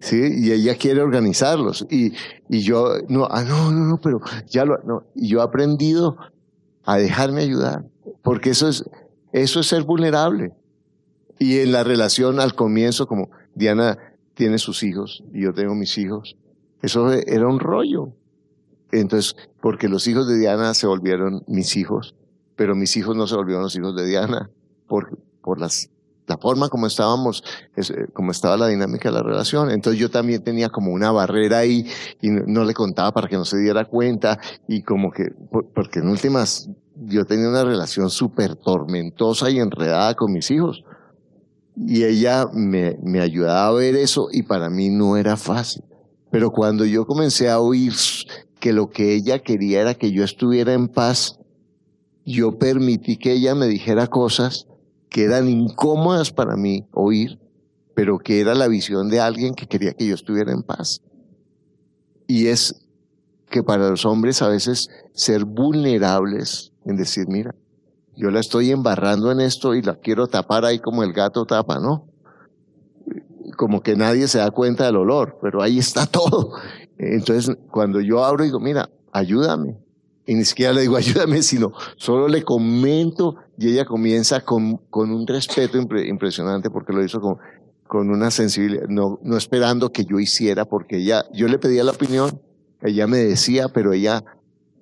¿Sí? 0.02 0.20
Y 0.38 0.52
ella 0.52 0.76
quiere 0.76 1.02
organizarlos. 1.02 1.86
Y, 1.89 2.13
y 2.50 2.60
yo, 2.62 2.96
no, 3.08 3.28
ah, 3.30 3.44
no, 3.44 3.72
no, 3.72 3.86
no, 3.86 3.98
pero 4.02 4.22
ya 4.48 4.65
lo, 4.65 4.78
no. 4.84 5.04
Y 5.15 5.30
yo 5.30 5.39
he 5.39 5.44
aprendido 5.44 6.18
a 6.84 6.98
dejarme 6.98 7.42
ayudar. 7.42 7.86
Porque 8.22 8.50
eso 8.50 8.68
es, 8.68 8.84
eso 9.32 9.62
es 9.62 9.68
ser 9.68 9.84
vulnerable. 9.84 10.54
Y 11.39 11.60
en 11.60 11.72
la 11.72 11.84
relación 11.84 12.39
al 12.39 12.54
comienzo, 12.54 13.08
como 13.08 13.30
Diana 13.56 13.98
tiene 14.34 14.58
sus 14.58 14.84
hijos 14.84 15.24
y 15.34 15.44
yo 15.44 15.54
tengo 15.54 15.76
mis 15.76 15.98
hijos, 15.98 16.36
eso 16.82 17.12
era 17.12 17.48
un 17.48 17.60
rollo. 17.60 18.13
Entonces, 18.91 19.36
porque 19.62 19.88
los 19.88 20.08
hijos 20.08 20.28
de 20.28 20.38
Diana 20.38 20.73
se 20.73 20.88
volvieron 20.88 21.43
mis 21.47 21.78
hijos, 21.78 22.15
pero 22.56 22.75
mis 22.75 22.95
hijos 22.97 23.15
no 23.15 23.28
se 23.28 23.36
volvieron 23.36 23.63
los 23.63 23.75
hijos 23.75 23.95
de 23.95 24.06
Diana, 24.06 24.49
por, 24.88 25.17
por 25.41 25.60
las, 25.60 25.89
la 26.28 26.38
forma 26.38 26.69
como 26.69 26.88
estábamos, 26.88 27.43
eh, 27.75 28.08
como 28.13 28.32
estaba 28.32 28.58
la 28.58 28.67
dinámica 28.67 29.10
de 29.10 29.15
la 29.15 29.23
relación. 29.23 29.69
Entonces 29.71 29.99
yo 29.99 30.10
también 30.10 30.43
tenía 30.43 30.69
como 30.69 30.91
una 30.91 31.12
barrera 31.12 31.60
ahí 31.60 31.86
y 32.21 32.30
no, 32.30 32.63
le 32.63 32.73
contaba 32.73 33.12
para 33.12 33.28
que 33.28 33.36
no 33.36 33.45
se 33.45 33.58
diera 33.58 33.86
cuenta 33.86 34.39
y 34.67 34.84
como 34.84 35.12
que, 35.12 35.32
porque 35.73 35.99
en 35.99 36.10
últimas 36.10 36.69
yo 36.95 37.25
tenía 37.25 37.47
una 37.47 37.63
relación 37.63 38.10
súper 38.10 38.56
tormentosa 38.56 39.49
y 39.49 39.60
enredada 39.60 40.15
con 40.15 40.34
mis 40.34 40.52
hijos. 40.52 40.84
Y 41.75 42.04
ella 42.04 42.47
me, 42.52 42.97
me 43.02 43.21
ayudaba 43.21 43.67
a 43.67 43.71
ver 43.71 43.95
eso 43.95 44.28
y 44.32 44.43
para 44.43 44.69
mí 44.69 44.89
no 44.89 45.15
era 45.15 45.38
fácil. 45.38 45.84
Pero 46.32 46.52
cuando 46.52 46.86
yo 46.86 47.06
comencé 47.06 47.49
a 47.49 47.60
oír 47.60 47.93
que 48.60 48.74
lo 48.74 48.89
que 48.89 49.15
ella 49.15 49.39
quería 49.39 49.82
era 49.82 49.93
que 49.95 50.12
yo 50.12 50.24
estuviera 50.24 50.74
en 50.74 50.88
paz, 50.88 51.39
yo 52.26 52.58
permití 52.58 53.17
que 53.17 53.34
ella 53.34 53.56
me 53.56 53.67
dijera 53.67 54.08
cosas 54.08 54.67
que 55.10 55.24
eran 55.24 55.50
incómodas 55.50 56.32
para 56.32 56.56
mí 56.56 56.86
oír, 56.91 57.39
pero 57.95 58.19
que 58.19 58.39
era 58.39 58.54
la 58.54 58.67
visión 58.67 59.10
de 59.10 59.19
alguien 59.19 59.56
que 59.56 59.67
quería 59.67 59.93
que 59.93 60.08
yo 60.08 60.15
estuviera 60.15 60.52
en 60.52 60.62
paz. 60.62 61.02
Y 62.28 62.48
es 62.48 62.86
que 63.50 63.63
para 63.63 63.89
los 63.89 64.06
hombres 64.06 64.41
a 64.41 64.50
veces 64.50 64.89
ser 65.13 65.45
vulnerables 65.45 66.72
en 66.86 66.98
decir, 66.98 67.28
mira, 67.28 67.56
yo 68.15 68.30
la 68.30 68.41
estoy 68.41 68.72
embarrando 68.72 69.32
en 69.32 69.39
esto 69.39 69.74
y 69.74 69.82
la 69.82 69.95
quiero 69.95 70.28
tapar 70.28 70.65
ahí 70.65 70.80
como 70.80 71.04
el 71.04 71.13
gato 71.13 71.45
tapa, 71.45 71.80
¿no? 71.80 72.10
como 73.60 73.82
que 73.84 73.98
nadie 73.98 74.30
se 74.30 74.38
da 74.38 74.52
cuenta 74.52 74.86
del 74.86 74.95
olor, 74.95 75.38
pero 75.41 75.62
ahí 75.62 75.80
está 75.80 76.06
todo. 76.12 76.54
Entonces, 77.00 77.58
cuando 77.72 78.02
yo 78.02 78.24
abro, 78.24 78.44
digo, 78.44 78.60
mira, 78.60 78.90
ayúdame. 79.12 79.78
Y 80.26 80.36
ni 80.36 80.46
siquiera 80.46 80.74
le 80.74 80.82
digo 80.82 80.96
ayúdame, 80.98 81.42
sino 81.42 81.74
solo 81.96 82.28
le 82.28 82.44
comento 82.44 83.38
y 83.58 83.70
ella 83.70 83.86
comienza 83.86 84.42
con, 84.42 84.78
con 84.90 85.12
un 85.12 85.26
respeto 85.26 85.80
impresionante 85.80 86.70
porque 86.70 86.94
lo 86.94 87.04
hizo 87.04 87.20
con, 87.20 87.38
con 87.88 88.12
una 88.12 88.30
sensibilidad, 88.30 88.88
no, 88.88 89.20
no 89.24 89.38
esperando 89.38 89.92
que 89.92 90.06
yo 90.06 90.20
hiciera, 90.20 90.66
porque 90.66 90.98
ella, 90.98 91.24
yo 91.34 91.48
le 91.48 91.58
pedía 91.58 91.84
la 91.84 91.92
opinión, 91.92 92.40
ella 92.82 93.08
me 93.08 93.18
decía, 93.18 93.70
pero 93.70 93.94
ella 93.94 94.24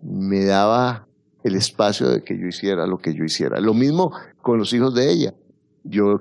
me 0.02 0.44
daba 0.44 1.08
el 1.44 1.56
espacio 1.56 2.10
de 2.10 2.24
que 2.24 2.38
yo 2.38 2.48
hiciera 2.48 2.86
lo 2.86 2.98
que 2.98 3.14
yo 3.14 3.24
hiciera. 3.24 3.60
Lo 3.60 3.74
mismo 3.74 4.12
con 4.42 4.58
los 4.58 4.74
hijos 4.74 4.94
de 4.94 5.12
ella. 5.12 5.34
Yo 5.84 6.20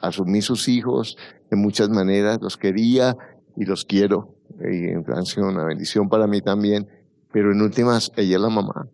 asumí 0.00 0.40
sus 0.40 0.68
hijos, 0.68 1.18
de 1.50 1.56
muchas 1.56 1.90
maneras, 1.90 2.38
los 2.40 2.56
quería 2.56 3.16
y 3.56 3.64
los 3.64 3.84
quiero. 3.84 4.35
Y 4.60 4.88
en 4.88 5.04
Francia 5.04 5.42
una 5.42 5.64
bendición 5.64 6.08
para 6.08 6.26
mí 6.26 6.40
también, 6.40 6.88
pero 7.32 7.52
en 7.52 7.60
últimas 7.60 8.12
ella 8.16 8.36
es 8.36 8.42
la 8.42 8.48
mamá 8.48 8.88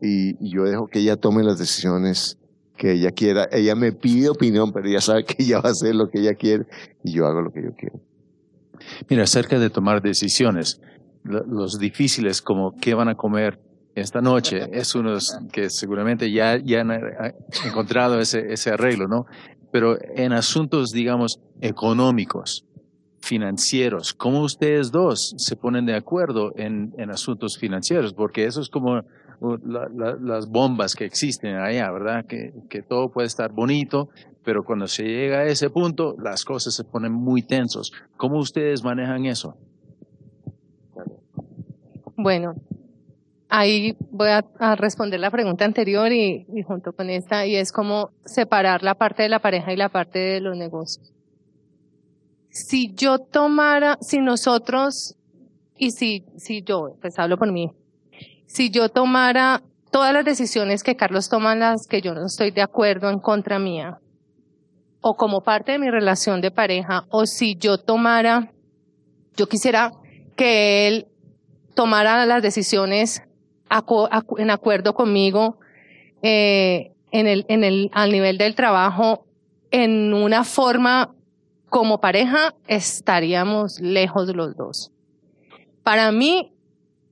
y, 0.00 0.50
yo 0.50 0.64
dejo 0.64 0.86
que 0.86 1.00
ella 1.00 1.16
tome 1.16 1.42
las 1.42 1.58
decisiones 1.58 2.38
que 2.76 2.92
ella 2.92 3.12
quiera. 3.12 3.48
Ella 3.50 3.74
me 3.74 3.92
pide 3.92 4.28
opinión, 4.28 4.72
pero 4.72 4.88
ella 4.88 5.00
sabe 5.00 5.24
que 5.26 5.42
ella 5.42 5.60
va 5.60 5.70
a 5.70 5.72
hacer 5.72 5.94
lo 5.94 6.10
que 6.10 6.20
ella 6.20 6.34
quiere 6.34 6.66
y 7.02 7.12
yo 7.12 7.26
hago 7.26 7.40
lo 7.40 7.52
que 7.52 7.62
yo 7.62 7.74
quiero. 7.74 8.00
Mira, 9.08 9.22
acerca 9.22 9.58
de 9.58 9.70
tomar 9.70 10.02
decisiones, 10.02 10.80
los 11.24 11.78
difíciles 11.78 12.42
como 12.42 12.76
qué 12.78 12.94
van 12.94 13.08
a 13.08 13.14
comer 13.14 13.58
esta 13.94 14.20
noche, 14.20 14.68
es 14.72 14.94
uno 14.94 15.16
que 15.50 15.70
seguramente 15.70 16.30
ya, 16.30 16.58
ya 16.58 16.82
han 16.82 16.90
encontrado 17.64 18.20
ese, 18.20 18.52
ese 18.52 18.70
arreglo, 18.70 19.08
¿no? 19.08 19.26
pero 19.76 19.98
en 20.14 20.32
asuntos, 20.32 20.90
digamos, 20.90 21.40
económicos, 21.60 22.64
financieros, 23.26 24.14
¿cómo 24.14 24.40
ustedes 24.40 24.92
dos 24.92 25.34
se 25.36 25.56
ponen 25.56 25.84
de 25.84 25.94
acuerdo 25.94 26.52
en, 26.56 26.94
asuntos 27.10 27.58
financieros? 27.58 28.14
Porque 28.14 28.44
eso 28.44 28.60
es 28.60 28.68
como 28.68 29.02
uh, 29.40 29.58
las 30.20 30.48
bombas 30.48 30.94
que 30.94 31.04
existen 31.04 31.56
allá, 31.56 31.90
¿verdad? 31.90 32.24
Que, 32.24 32.82
todo 32.88 33.10
puede 33.10 33.26
estar 33.26 33.52
bonito, 33.52 34.08
pero 34.44 34.64
cuando 34.64 34.86
se 34.86 35.02
llega 35.02 35.38
a 35.38 35.44
ese 35.44 35.70
punto, 35.70 36.14
las 36.22 36.44
cosas 36.44 36.74
se 36.74 36.84
ponen 36.84 37.12
muy 37.12 37.42
tensos. 37.42 37.92
¿Cómo 38.16 38.38
ustedes 38.38 38.84
manejan 38.84 39.26
eso? 39.26 39.56
Bueno, 42.16 42.54
ahí 43.48 43.96
voy 44.10 44.28
a, 44.28 44.76
responder 44.76 45.18
la 45.18 45.30
pregunta 45.30 45.64
anterior 45.64 46.12
y, 46.12 46.46
junto 46.66 46.92
con 46.92 47.10
esta, 47.10 47.44
y 47.44 47.56
es 47.56 47.72
como 47.72 48.10
separar 48.24 48.82
la 48.82 48.94
parte 48.94 49.24
de 49.24 49.28
la 49.28 49.40
pareja 49.40 49.72
y 49.72 49.76
la 49.76 49.88
parte 49.88 50.18
de 50.18 50.40
los 50.40 50.56
negocios. 50.56 51.15
Si 52.56 52.94
yo 52.94 53.18
tomara, 53.18 53.98
si 54.00 54.18
nosotros, 54.18 55.14
y 55.76 55.90
si, 55.90 56.24
si 56.38 56.62
yo, 56.62 56.96
pues 57.02 57.18
hablo 57.18 57.36
por 57.36 57.52
mí, 57.52 57.70
si 58.46 58.70
yo 58.70 58.88
tomara 58.88 59.62
todas 59.90 60.14
las 60.14 60.24
decisiones 60.24 60.82
que 60.82 60.96
Carlos 60.96 61.28
toma, 61.28 61.54
las 61.54 61.86
que 61.86 62.00
yo 62.00 62.14
no 62.14 62.24
estoy 62.24 62.52
de 62.52 62.62
acuerdo 62.62 63.10
en 63.10 63.20
contra 63.20 63.58
mía, 63.58 63.98
o 65.02 65.16
como 65.16 65.42
parte 65.42 65.72
de 65.72 65.78
mi 65.78 65.90
relación 65.90 66.40
de 66.40 66.50
pareja, 66.50 67.04
o 67.10 67.26
si 67.26 67.56
yo 67.56 67.76
tomara, 67.76 68.50
yo 69.36 69.48
quisiera 69.48 69.92
que 70.34 70.88
él 70.88 71.08
tomara 71.74 72.24
las 72.24 72.42
decisiones 72.42 73.22
en 74.38 74.50
acuerdo 74.50 74.94
conmigo 74.94 75.58
eh, 76.22 76.92
en 77.10 77.26
el, 77.26 77.44
en 77.48 77.64
el, 77.64 77.90
al 77.92 78.12
nivel 78.12 78.38
del 78.38 78.54
trabajo 78.54 79.26
en 79.70 80.14
una 80.14 80.42
forma 80.42 81.15
como 81.76 82.00
pareja 82.00 82.54
estaríamos 82.68 83.80
lejos 83.80 84.34
los 84.34 84.56
dos. 84.56 84.92
Para 85.82 86.10
mí 86.10 86.54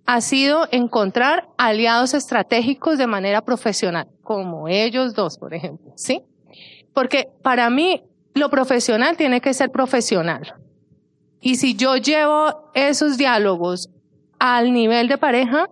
ha 0.06 0.22
sido 0.22 0.66
encontrar 0.70 1.50
aliados 1.58 2.14
estratégicos 2.14 2.96
de 2.96 3.06
manera 3.06 3.42
profesional, 3.42 4.08
como 4.22 4.66
ellos 4.66 5.12
dos, 5.14 5.36
por 5.36 5.52
ejemplo, 5.52 5.92
¿sí? 5.96 6.22
Porque 6.94 7.28
para 7.42 7.68
mí 7.68 8.04
lo 8.32 8.48
profesional 8.48 9.18
tiene 9.18 9.42
que 9.42 9.52
ser 9.52 9.70
profesional. 9.70 10.54
Y 11.42 11.56
si 11.56 11.74
yo 11.76 11.98
llevo 11.98 12.70
esos 12.72 13.18
diálogos 13.18 13.90
al 14.38 14.72
nivel 14.72 15.08
de 15.08 15.18
pareja, 15.18 15.68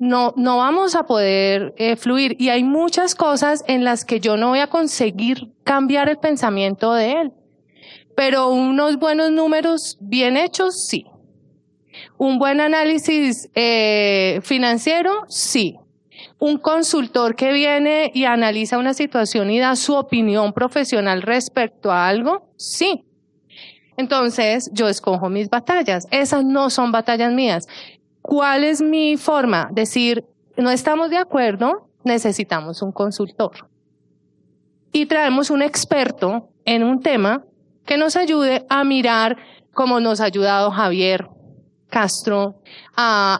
no, 0.00 0.34
no 0.36 0.56
vamos 0.56 0.96
a 0.96 1.04
poder 1.04 1.74
eh, 1.76 1.94
fluir. 1.94 2.34
Y 2.40 2.48
hay 2.48 2.64
muchas 2.64 3.14
cosas 3.14 3.62
en 3.68 3.84
las 3.84 4.04
que 4.04 4.18
yo 4.18 4.36
no 4.36 4.48
voy 4.48 4.58
a 4.58 4.66
conseguir 4.66 5.52
cambiar 5.62 6.08
el 6.08 6.16
pensamiento 6.16 6.92
de 6.92 7.12
él. 7.12 7.32
Pero 8.14 8.48
unos 8.48 8.98
buenos 8.98 9.30
números 9.30 9.96
bien 10.00 10.36
hechos, 10.36 10.86
sí. 10.86 11.06
Un 12.18 12.38
buen 12.38 12.60
análisis 12.60 13.48
eh, 13.54 14.40
financiero, 14.42 15.24
sí. 15.28 15.76
Un 16.38 16.58
consultor 16.58 17.34
que 17.34 17.52
viene 17.52 18.10
y 18.14 18.24
analiza 18.24 18.78
una 18.78 18.94
situación 18.94 19.50
y 19.50 19.58
da 19.58 19.76
su 19.76 19.94
opinión 19.94 20.52
profesional 20.52 21.22
respecto 21.22 21.90
a 21.90 22.08
algo, 22.08 22.50
sí. 22.56 23.04
Entonces, 23.96 24.70
yo 24.72 24.88
escojo 24.88 25.28
mis 25.28 25.50
batallas. 25.50 26.06
Esas 26.10 26.44
no 26.44 26.70
son 26.70 26.92
batallas 26.92 27.32
mías. 27.32 27.68
¿Cuál 28.22 28.64
es 28.64 28.80
mi 28.80 29.16
forma? 29.16 29.68
Decir, 29.72 30.24
no 30.56 30.70
estamos 30.70 31.10
de 31.10 31.18
acuerdo, 31.18 31.88
necesitamos 32.04 32.82
un 32.82 32.92
consultor. 32.92 33.68
y 34.92 35.06
traemos 35.06 35.50
un 35.50 35.62
experto 35.62 36.48
en 36.64 36.82
un 36.82 37.00
tema 37.00 37.44
que 37.86 37.96
nos 37.96 38.16
ayude 38.16 38.66
a 38.68 38.84
mirar 38.84 39.36
cómo 39.72 40.00
nos 40.00 40.20
ha 40.20 40.24
ayudado 40.24 40.70
Javier 40.70 41.28
Castro 41.90 42.54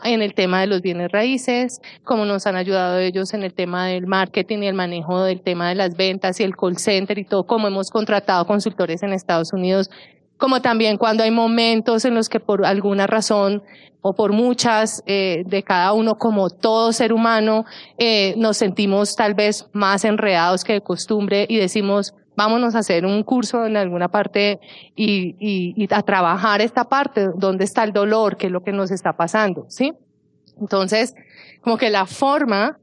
en 0.04 0.22
el 0.22 0.34
tema 0.34 0.60
de 0.60 0.66
los 0.66 0.82
bienes 0.82 1.10
raíces, 1.12 1.80
cómo 2.04 2.24
nos 2.24 2.46
han 2.46 2.56
ayudado 2.56 2.98
ellos 2.98 3.32
en 3.32 3.42
el 3.42 3.54
tema 3.54 3.86
del 3.86 4.06
marketing 4.06 4.58
y 4.62 4.66
el 4.66 4.74
manejo 4.74 5.22
del 5.22 5.40
tema 5.40 5.68
de 5.68 5.76
las 5.76 5.96
ventas 5.96 6.40
y 6.40 6.44
el 6.44 6.56
call 6.56 6.76
center 6.76 7.18
y 7.18 7.24
todo, 7.24 7.46
cómo 7.46 7.68
hemos 7.68 7.90
contratado 7.90 8.46
consultores 8.46 9.02
en 9.02 9.12
Estados 9.12 9.52
Unidos, 9.52 9.90
como 10.36 10.60
también 10.60 10.96
cuando 10.96 11.22
hay 11.22 11.30
momentos 11.30 12.04
en 12.04 12.14
los 12.14 12.28
que 12.28 12.40
por 12.40 12.64
alguna 12.64 13.06
razón 13.06 13.62
o 14.02 14.14
por 14.14 14.32
muchas 14.32 15.02
eh, 15.06 15.42
de 15.46 15.62
cada 15.62 15.92
uno, 15.92 16.16
como 16.16 16.48
todo 16.48 16.92
ser 16.92 17.12
humano, 17.12 17.66
eh, 17.98 18.34
nos 18.38 18.56
sentimos 18.56 19.14
tal 19.14 19.34
vez 19.34 19.68
más 19.72 20.04
enredados 20.04 20.64
que 20.64 20.72
de 20.72 20.80
costumbre 20.80 21.46
y 21.48 21.58
decimos, 21.58 22.14
vámonos 22.40 22.74
a 22.74 22.78
hacer 22.78 23.04
un 23.04 23.22
curso 23.22 23.66
en 23.66 23.76
alguna 23.76 24.08
parte 24.08 24.60
y, 24.96 25.36
y, 25.38 25.86
a 25.92 26.02
trabajar 26.02 26.62
esta 26.62 26.84
parte, 26.84 27.28
dónde 27.36 27.64
está 27.64 27.84
el 27.84 27.92
dolor, 27.92 28.38
qué 28.38 28.46
es 28.46 28.52
lo 28.52 28.62
que 28.62 28.72
nos 28.72 28.90
está 28.90 29.12
pasando, 29.12 29.66
¿sí? 29.68 29.92
Entonces, 30.58 31.14
como 31.60 31.76
que 31.76 31.90
la 31.90 32.06
forma 32.06 32.78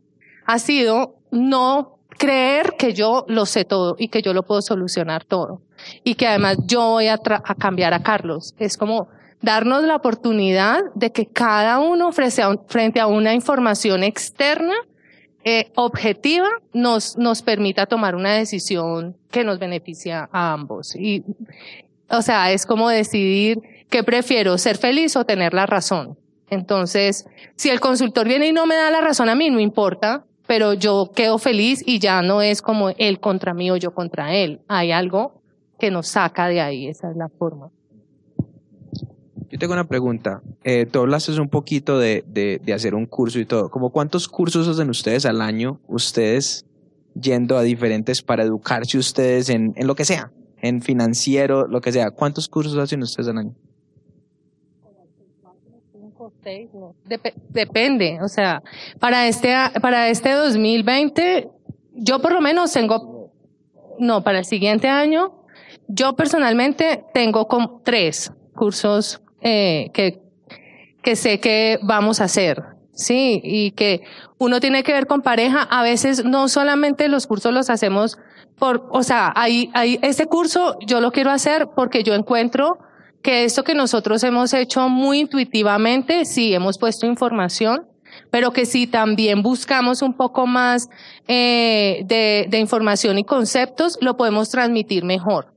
ha 0.46 0.60
sido 0.60 1.16
no 1.32 1.98
creer 2.10 2.76
que 2.78 2.94
yo 2.94 3.26
lo 3.28 3.48
sé 3.48 3.66
todo 3.66 3.96
y 3.98 4.10
que 4.10 4.22
yo 4.22 4.32
lo 4.32 4.44
puedo 4.44 4.62
solucionar 4.62 5.26
todo 5.26 5.62
y 6.04 6.14
que 6.14 6.28
además 6.28 6.60
yo 6.68 6.92
voy 6.92 7.08
a, 7.08 7.16
a 7.16 7.56
cambiar 7.56 7.96
a 7.96 8.04
Carlos. 8.04 8.54
Es 8.60 8.78
como 8.78 9.08
darnos 9.42 9.84
la 9.86 9.96
oportunidad 9.96 10.84
de 10.94 11.12
que 11.12 11.26
cada 11.26 11.80
uno 11.80 12.12
frente 12.12 13.00
a 13.00 13.08
una 13.08 13.34
información 13.34 14.04
externa 14.04 14.76
eh, 15.50 15.72
objetiva 15.76 16.50
nos, 16.74 17.18
nos 17.18 17.42
permita 17.42 17.86
tomar 17.86 18.16
una 18.16 18.34
decisión 18.34 19.16
que 19.32 19.46
nos 19.46 19.60
beneficia 19.60 20.28
a 20.34 20.52
ambos. 20.52 20.94
Y, 20.94 21.24
o 22.10 22.22
sea, 22.22 22.52
es 22.52 22.66
como 22.66 22.90
decidir 22.90 23.62
qué 23.90 24.04
prefiero, 24.04 24.58
ser 24.58 24.78
feliz 24.78 25.16
o 25.16 25.24
tener 25.24 25.54
la 25.54 25.66
razón. 25.66 26.18
Entonces, 26.50 27.28
si 27.56 27.70
el 27.70 27.80
consultor 27.80 28.28
viene 28.28 28.48
y 28.48 28.52
no 28.52 28.66
me 28.66 28.76
da 28.76 28.92
la 28.92 29.00
razón 29.00 29.30
a 29.30 29.36
mí, 29.36 29.50
no 29.50 29.62
importa, 29.62 30.26
pero 30.48 30.74
yo 30.74 31.14
quedo 31.16 31.38
feliz 31.38 31.82
y 31.86 32.00
ya 32.00 32.22
no 32.22 32.42
es 32.42 32.62
como 32.62 32.90
él 32.90 33.22
contra 33.22 33.54
mí 33.54 33.72
o 33.72 33.78
yo 33.78 33.94
contra 33.94 34.36
él. 34.36 34.60
Hay 34.68 34.92
algo 34.92 35.42
que 35.80 35.92
nos 35.92 36.10
saca 36.10 36.50
de 36.50 36.60
ahí, 36.60 36.90
esa 36.90 37.10
es 37.10 37.16
la 37.16 37.30
forma. 37.30 37.70
Yo 39.50 39.58
tengo 39.58 39.74
una 39.74 39.88
pregunta. 39.88 40.42
Eh, 40.64 40.86
tú 40.86 41.00
hablaste 41.00 41.40
un 41.40 41.50
poquito 41.50 42.00
de, 42.00 42.24
de, 42.28 42.74
hacer 42.74 42.96
un 42.96 43.06
curso 43.06 43.40
y 43.40 43.46
todo. 43.46 43.70
¿Cómo 43.70 43.92
cuántos 43.92 44.28
cursos 44.28 44.68
hacen 44.68 44.90
ustedes 44.90 45.26
al 45.26 45.42
año? 45.42 45.80
Ustedes 45.88 46.66
yendo 47.20 47.58
a 47.58 47.64
diferentes 47.64 48.22
para 48.22 48.44
educarse 48.44 48.98
ustedes 48.98 49.50
en, 49.50 49.74
en 49.78 49.88
lo 49.88 49.96
que 49.96 50.06
sea, 50.06 50.32
en 50.62 50.82
financiero, 50.82 51.66
lo 51.68 51.80
que 51.80 51.92
sea. 51.92 52.12
¿Cuántos 52.12 52.50
cursos 52.50 52.78
hacen 52.78 53.02
ustedes 53.02 53.30
al 53.30 53.38
año? 53.38 53.56
depende, 57.50 58.20
o 58.22 58.28
sea, 58.28 58.64
para 59.00 59.28
este, 59.28 59.54
para 59.82 60.10
este 60.10 60.32
2020, 60.32 61.50
yo 61.94 62.22
por 62.22 62.32
lo 62.32 62.42
menos 62.42 62.72
tengo, 62.72 63.32
no, 64.00 64.24
para 64.24 64.40
el 64.40 64.46
siguiente 64.46 64.88
año, 64.88 65.34
yo 65.88 66.16
personalmente 66.16 67.04
tengo 67.14 67.48
como 67.48 67.82
tres 67.84 68.32
cursos 68.56 69.22
eh, 69.42 69.92
que, 69.94 70.20
que 71.02 71.16
sé 71.16 71.40
que 71.40 71.80
vamos 71.84 72.22
a 72.22 72.26
hacer, 72.26 72.64
¿sí? 72.94 73.40
Y 73.44 73.72
que 73.72 74.02
uno 74.38 74.60
tiene 74.60 74.84
que 74.84 74.94
ver 74.94 75.08
con 75.08 75.22
pareja. 75.22 75.62
A 75.64 75.84
veces 75.84 76.26
no 76.26 76.48
solamente 76.48 77.08
los 77.08 77.28
cursos 77.28 77.54
los 77.54 77.70
hacemos 77.70 78.18
por, 78.58 78.88
o 78.92 79.04
sea, 79.04 79.32
hay, 79.36 79.70
hay, 79.74 80.00
este 80.02 80.26
curso 80.26 80.78
yo 80.86 81.00
lo 81.00 81.12
quiero 81.12 81.30
hacer 81.30 81.70
porque 81.76 82.04
yo 82.04 82.16
encuentro 82.16 82.80
que 83.22 83.44
esto 83.44 83.64
que 83.64 83.76
nosotros 83.76 84.24
hemos 84.24 84.54
hecho 84.54 84.90
muy 84.90 85.20
intuitivamente, 85.20 86.26
sí, 86.26 86.54
hemos 86.54 86.78
puesto 86.78 87.06
información, 87.06 87.86
pero 88.32 88.52
que 88.52 88.66
si 88.66 88.88
también 88.88 89.44
buscamos 89.44 90.02
un 90.02 90.14
poco 90.14 90.48
más 90.48 90.90
eh, 91.28 92.02
de, 92.06 92.48
de 92.50 92.58
información 92.58 93.20
y 93.20 93.24
conceptos, 93.24 94.00
lo 94.02 94.18
podemos 94.18 94.50
transmitir 94.50 95.04
mejor 95.04 95.57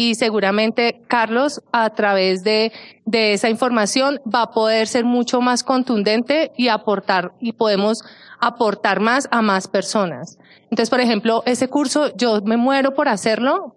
y 0.00 0.14
seguramente 0.14 1.02
Carlos 1.08 1.60
a 1.72 1.90
través 1.90 2.42
de, 2.42 2.72
de 3.04 3.34
esa 3.34 3.50
información 3.50 4.18
va 4.24 4.44
a 4.44 4.50
poder 4.50 4.86
ser 4.86 5.04
mucho 5.04 5.42
más 5.42 5.62
contundente 5.62 6.52
y 6.56 6.68
aportar 6.68 7.32
y 7.38 7.52
podemos 7.52 8.02
aportar 8.40 9.00
más 9.00 9.28
a 9.30 9.42
más 9.42 9.68
personas. 9.68 10.38
Entonces, 10.70 10.88
por 10.88 11.00
ejemplo, 11.00 11.42
ese 11.44 11.68
curso 11.68 12.16
yo 12.16 12.40
me 12.40 12.56
muero 12.56 12.94
por 12.94 13.08
hacerlo 13.08 13.76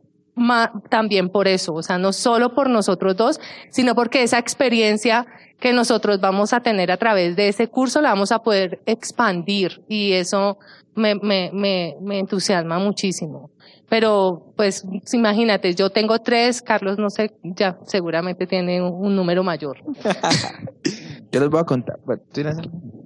también 0.87 1.27
por 1.27 1.49
eso, 1.49 1.73
o 1.73 1.83
sea, 1.83 1.97
no 1.97 2.13
solo 2.13 2.55
por 2.55 2.69
nosotros 2.69 3.17
dos, 3.17 3.41
sino 3.69 3.93
porque 3.93 4.23
esa 4.23 4.39
experiencia 4.39 5.27
que 5.59 5.73
nosotros 5.73 6.21
vamos 6.21 6.53
a 6.53 6.61
tener 6.61 6.89
a 6.89 6.97
través 6.97 7.35
de 7.35 7.49
ese 7.49 7.67
curso 7.67 7.99
la 7.99 8.11
vamos 8.11 8.31
a 8.31 8.39
poder 8.39 8.81
expandir 8.85 9.83
y 9.89 10.13
eso 10.13 10.57
me, 10.95 11.15
me, 11.15 11.51
me, 11.53 11.95
me 12.01 12.19
entusiasma 12.19 12.79
muchísimo. 12.79 13.49
Pero, 13.89 14.53
pues, 14.55 14.85
imagínate, 15.13 15.73
yo 15.75 15.89
tengo 15.89 16.19
tres, 16.19 16.61
Carlos, 16.61 16.97
no 16.97 17.09
sé, 17.09 17.31
ya 17.43 17.77
seguramente 17.85 18.47
tiene 18.47 18.81
un, 18.81 19.15
número 19.15 19.43
mayor. 19.43 19.77
yo 21.31 21.39
les 21.39 21.49
voy 21.49 21.59
a 21.59 21.63
contar. 21.63 21.99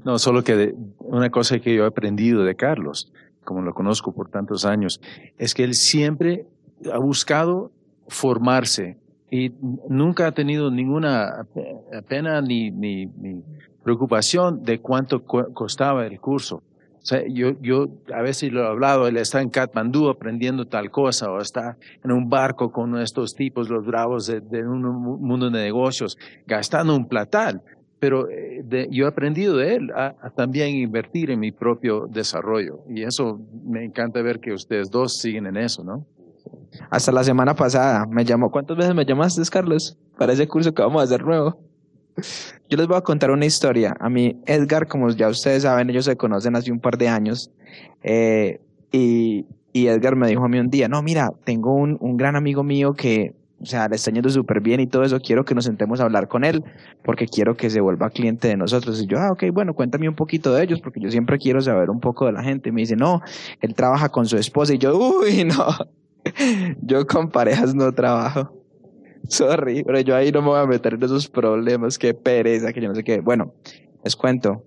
No, 0.05 0.17
solo 0.17 0.43
que 0.43 0.75
una 0.99 1.29
cosa 1.29 1.59
que 1.59 1.75
yo 1.75 1.83
he 1.83 1.87
aprendido 1.87 2.43
de 2.43 2.55
Carlos, 2.55 3.11
como 3.43 3.61
lo 3.61 3.73
conozco 3.73 4.13
por 4.13 4.29
tantos 4.29 4.65
años, 4.65 5.01
es 5.37 5.53
que 5.53 5.63
él 5.63 5.73
siempre 5.73 6.45
ha 6.93 6.99
buscado 6.99 7.71
formarse 8.07 8.97
y 9.29 9.51
nunca 9.89 10.27
ha 10.27 10.31
tenido 10.31 10.71
ninguna 10.71 11.47
pena 12.07 12.41
ni, 12.41 12.71
ni, 12.71 13.07
ni 13.07 13.43
preocupación 13.83 14.63
de 14.63 14.79
cuánto 14.79 15.25
costaba 15.25 16.05
el 16.05 16.19
curso 16.21 16.63
sea, 17.07 17.23
yo, 17.25 17.53
yo 17.61 17.87
a 18.13 18.21
veces 18.21 18.51
lo 18.51 18.63
he 18.63 18.67
hablado, 18.67 19.07
él 19.07 19.15
está 19.15 19.41
en 19.41 19.49
Katmandú 19.49 20.09
aprendiendo 20.09 20.67
tal 20.67 20.91
cosa, 20.91 21.31
o 21.31 21.39
está 21.39 21.77
en 22.03 22.11
un 22.11 22.29
barco 22.29 22.69
con 22.69 22.99
estos 22.99 23.33
tipos, 23.33 23.69
los 23.69 23.85
bravos 23.85 24.27
de, 24.27 24.67
un 24.67 24.81
mundo 24.81 25.49
de 25.49 25.63
negocios, 25.63 26.17
gastando 26.45 26.93
un 26.93 27.07
platal. 27.07 27.61
Pero 27.99 28.29
eh, 28.29 28.89
yo 28.91 29.05
he 29.05 29.07
aprendido 29.07 29.55
de 29.55 29.75
él 29.75 29.91
a, 29.95 30.15
también 30.35 30.75
invertir 30.75 31.31
en 31.31 31.39
mi 31.39 31.53
propio 31.53 32.07
desarrollo. 32.07 32.81
Y 32.89 33.03
eso 33.03 33.39
me 33.63 33.85
encanta 33.85 34.21
ver 34.21 34.41
que 34.41 34.51
ustedes 34.51 34.91
dos 34.91 35.17
siguen 35.17 35.47
en 35.47 35.55
eso, 35.55 35.85
¿no? 35.85 36.05
Hasta 36.89 37.13
la 37.13 37.23
semana 37.23 37.55
pasada 37.55 38.05
me 38.05 38.25
llamó. 38.25 38.51
¿Cuántas 38.51 38.75
veces 38.75 38.93
me 38.93 39.05
llamaste, 39.05 39.41
Carlos? 39.49 39.97
Para 40.17 40.33
ese 40.33 40.45
curso 40.45 40.73
que 40.73 40.81
vamos 40.81 41.01
a 41.01 41.05
hacer 41.05 41.23
nuevo. 41.23 41.57
Yo 42.69 42.77
les 42.77 42.87
voy 42.87 42.97
a 42.97 43.01
contar 43.01 43.31
una 43.31 43.45
historia. 43.45 43.95
A 43.99 44.09
mí, 44.09 44.41
Edgar, 44.45 44.87
como 44.87 45.09
ya 45.09 45.29
ustedes 45.29 45.63
saben, 45.63 45.89
ellos 45.89 46.05
se 46.05 46.17
conocen 46.17 46.55
hace 46.55 46.71
un 46.71 46.79
par 46.79 46.97
de 46.97 47.07
años. 47.07 47.51
Eh, 48.03 48.59
y, 48.91 49.45
y, 49.73 49.87
Edgar 49.87 50.15
me 50.15 50.27
dijo 50.27 50.43
a 50.43 50.49
mí 50.49 50.59
un 50.59 50.69
día, 50.69 50.87
no, 50.87 51.01
mira, 51.01 51.31
tengo 51.43 51.73
un, 51.73 51.97
un 51.99 52.17
gran 52.17 52.35
amigo 52.35 52.63
mío 52.63 52.93
que, 52.93 53.35
o 53.61 53.65
sea, 53.65 53.87
le 53.87 53.95
está 53.95 54.11
yendo 54.11 54.29
súper 54.29 54.61
bien 54.61 54.79
y 54.79 54.87
todo 54.87 55.03
eso, 55.03 55.19
quiero 55.19 55.45
que 55.45 55.55
nos 55.55 55.65
sentemos 55.65 55.99
a 55.99 56.03
hablar 56.03 56.27
con 56.27 56.43
él, 56.43 56.63
porque 57.03 57.27
quiero 57.27 57.55
que 57.55 57.69
se 57.69 57.81
vuelva 57.81 58.09
cliente 58.09 58.47
de 58.47 58.57
nosotros. 58.57 59.01
Y 59.01 59.07
yo, 59.07 59.19
ah, 59.19 59.31
ok, 59.31 59.45
bueno, 59.51 59.73
cuéntame 59.73 60.09
un 60.09 60.15
poquito 60.15 60.53
de 60.53 60.63
ellos, 60.63 60.81
porque 60.81 60.99
yo 60.99 61.09
siempre 61.11 61.37
quiero 61.37 61.61
saber 61.61 61.89
un 61.89 61.99
poco 61.99 62.25
de 62.25 62.33
la 62.33 62.43
gente. 62.43 62.69
Y 62.69 62.71
me 62.71 62.81
dice, 62.81 62.95
no, 62.95 63.21
él 63.61 63.73
trabaja 63.75 64.09
con 64.09 64.25
su 64.25 64.37
esposa. 64.37 64.73
Y 64.73 64.77
yo, 64.77 64.97
uy, 64.97 65.43
no, 65.45 65.75
yo 66.81 67.05
con 67.07 67.29
parejas 67.29 67.73
no 67.75 67.91
trabajo. 67.93 68.56
Sorry, 69.27 69.83
pero 69.83 69.99
yo 69.99 70.15
ahí 70.15 70.31
no 70.31 70.41
me 70.41 70.49
voy 70.49 70.59
a 70.59 70.65
meter 70.65 70.93
en 70.93 71.03
esos 71.03 71.27
problemas, 71.27 71.97
qué 71.97 72.13
pereza, 72.13 72.71
que 72.73 72.81
yo 72.81 72.87
no 72.89 72.95
sé 72.95 73.03
qué. 73.03 73.19
Bueno, 73.19 73.53
les 74.03 74.15
cuento. 74.15 74.63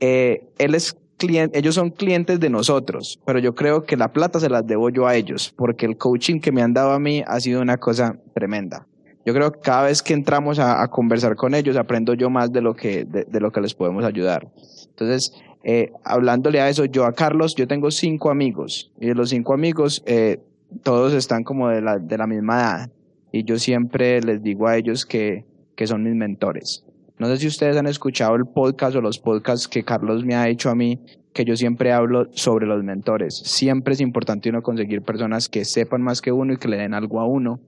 Eh, 0.00 0.48
él 0.58 0.74
es 0.74 0.96
cliente, 1.16 1.58
ellos 1.58 1.74
son 1.74 1.90
clientes 1.90 2.40
de 2.40 2.50
nosotros, 2.50 3.20
pero 3.24 3.38
yo 3.38 3.54
creo 3.54 3.84
que 3.84 3.96
la 3.96 4.12
plata 4.12 4.40
se 4.40 4.48
las 4.48 4.66
debo 4.66 4.90
yo 4.90 5.06
a 5.06 5.14
ellos, 5.14 5.52
porque 5.56 5.86
el 5.86 5.96
coaching 5.96 6.40
que 6.40 6.52
me 6.52 6.62
han 6.62 6.72
dado 6.72 6.92
a 6.92 6.98
mí 6.98 7.22
ha 7.26 7.40
sido 7.40 7.60
una 7.60 7.76
cosa 7.76 8.16
tremenda. 8.34 8.86
Yo 9.24 9.32
creo 9.32 9.52
que 9.52 9.60
cada 9.60 9.84
vez 9.84 10.02
que 10.02 10.14
entramos 10.14 10.58
a, 10.58 10.84
conversar 10.88 11.36
con 11.36 11.54
ellos, 11.54 11.76
aprendo 11.76 12.14
yo 12.14 12.28
más 12.28 12.52
de 12.52 12.60
lo 12.60 12.74
que, 12.74 13.04
de, 13.04 13.40
lo 13.40 13.52
que 13.52 13.60
les 13.60 13.72
podemos 13.72 14.04
ayudar. 14.04 14.48
Entonces, 14.88 15.32
eh, 15.62 15.92
hablándole 16.02 16.60
a 16.60 16.68
eso, 16.68 16.86
yo 16.86 17.04
a 17.04 17.12
Carlos, 17.12 17.54
yo 17.54 17.68
tengo 17.68 17.92
cinco 17.92 18.30
amigos, 18.30 18.90
y 19.00 19.06
de 19.06 19.14
los 19.14 19.30
cinco 19.30 19.54
amigos, 19.54 20.02
eh, 20.06 20.40
todos 20.82 21.12
están 21.12 21.44
como 21.44 21.68
de 21.68 21.82
la, 21.82 21.98
de 22.00 22.18
la 22.18 22.26
misma 22.26 22.60
edad 22.60 22.90
y 23.32 23.44
yo 23.44 23.58
siempre 23.58 24.20
les 24.20 24.42
digo 24.42 24.68
a 24.68 24.76
ellos 24.76 25.06
que, 25.06 25.44
que 25.74 25.86
son 25.86 26.02
mis 26.04 26.14
mentores. 26.14 26.84
No 27.18 27.26
sé 27.28 27.38
si 27.38 27.46
ustedes 27.46 27.76
han 27.76 27.86
escuchado 27.86 28.34
el 28.36 28.46
podcast 28.46 28.96
o 28.96 29.00
los 29.00 29.18
podcasts 29.18 29.68
que 29.68 29.84
Carlos 29.84 30.24
me 30.24 30.34
ha 30.34 30.48
hecho 30.48 30.70
a 30.70 30.74
mí, 30.74 31.00
que 31.32 31.44
yo 31.44 31.56
siempre 31.56 31.92
hablo 31.92 32.28
sobre 32.32 32.66
los 32.66 32.84
mentores. 32.84 33.34
Siempre 33.34 33.94
es 33.94 34.00
importante 34.00 34.50
uno 34.50 34.62
conseguir 34.62 35.02
personas 35.02 35.48
que 35.48 35.64
sepan 35.64 36.02
más 36.02 36.20
que 36.20 36.30
uno 36.30 36.52
y 36.52 36.56
que 36.58 36.68
le 36.68 36.76
den 36.76 36.94
algo 36.94 37.20
a 37.20 37.26
uno 37.26 37.60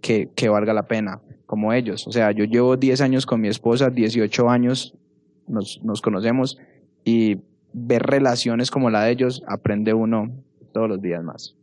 que, 0.00 0.28
que 0.34 0.48
valga 0.48 0.72
la 0.72 0.86
pena, 0.86 1.20
como 1.46 1.72
ellos. 1.72 2.06
O 2.06 2.12
sea, 2.12 2.30
yo 2.30 2.44
llevo 2.44 2.76
10 2.76 3.00
años 3.00 3.26
con 3.26 3.40
mi 3.40 3.48
esposa, 3.48 3.90
18 3.90 4.48
años 4.48 4.94
nos, 5.48 5.82
nos 5.82 6.00
conocemos 6.00 6.58
y 7.04 7.38
ver 7.72 8.02
relaciones 8.02 8.70
como 8.70 8.90
la 8.90 9.04
de 9.04 9.12
ellos, 9.12 9.42
aprende 9.46 9.92
uno 9.92 10.30
todos 10.72 10.88
los 10.88 11.02
días 11.02 11.22
más. 11.22 11.56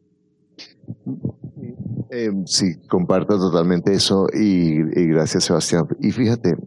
Eh, 2.20 2.32
sí, 2.48 2.78
comparto 2.90 3.38
totalmente 3.38 3.94
eso 3.94 4.26
y, 4.34 4.82
gracias 5.06 5.44
Sebastián. 5.44 5.88
Y 6.00 6.12
fíjate, 6.12 6.58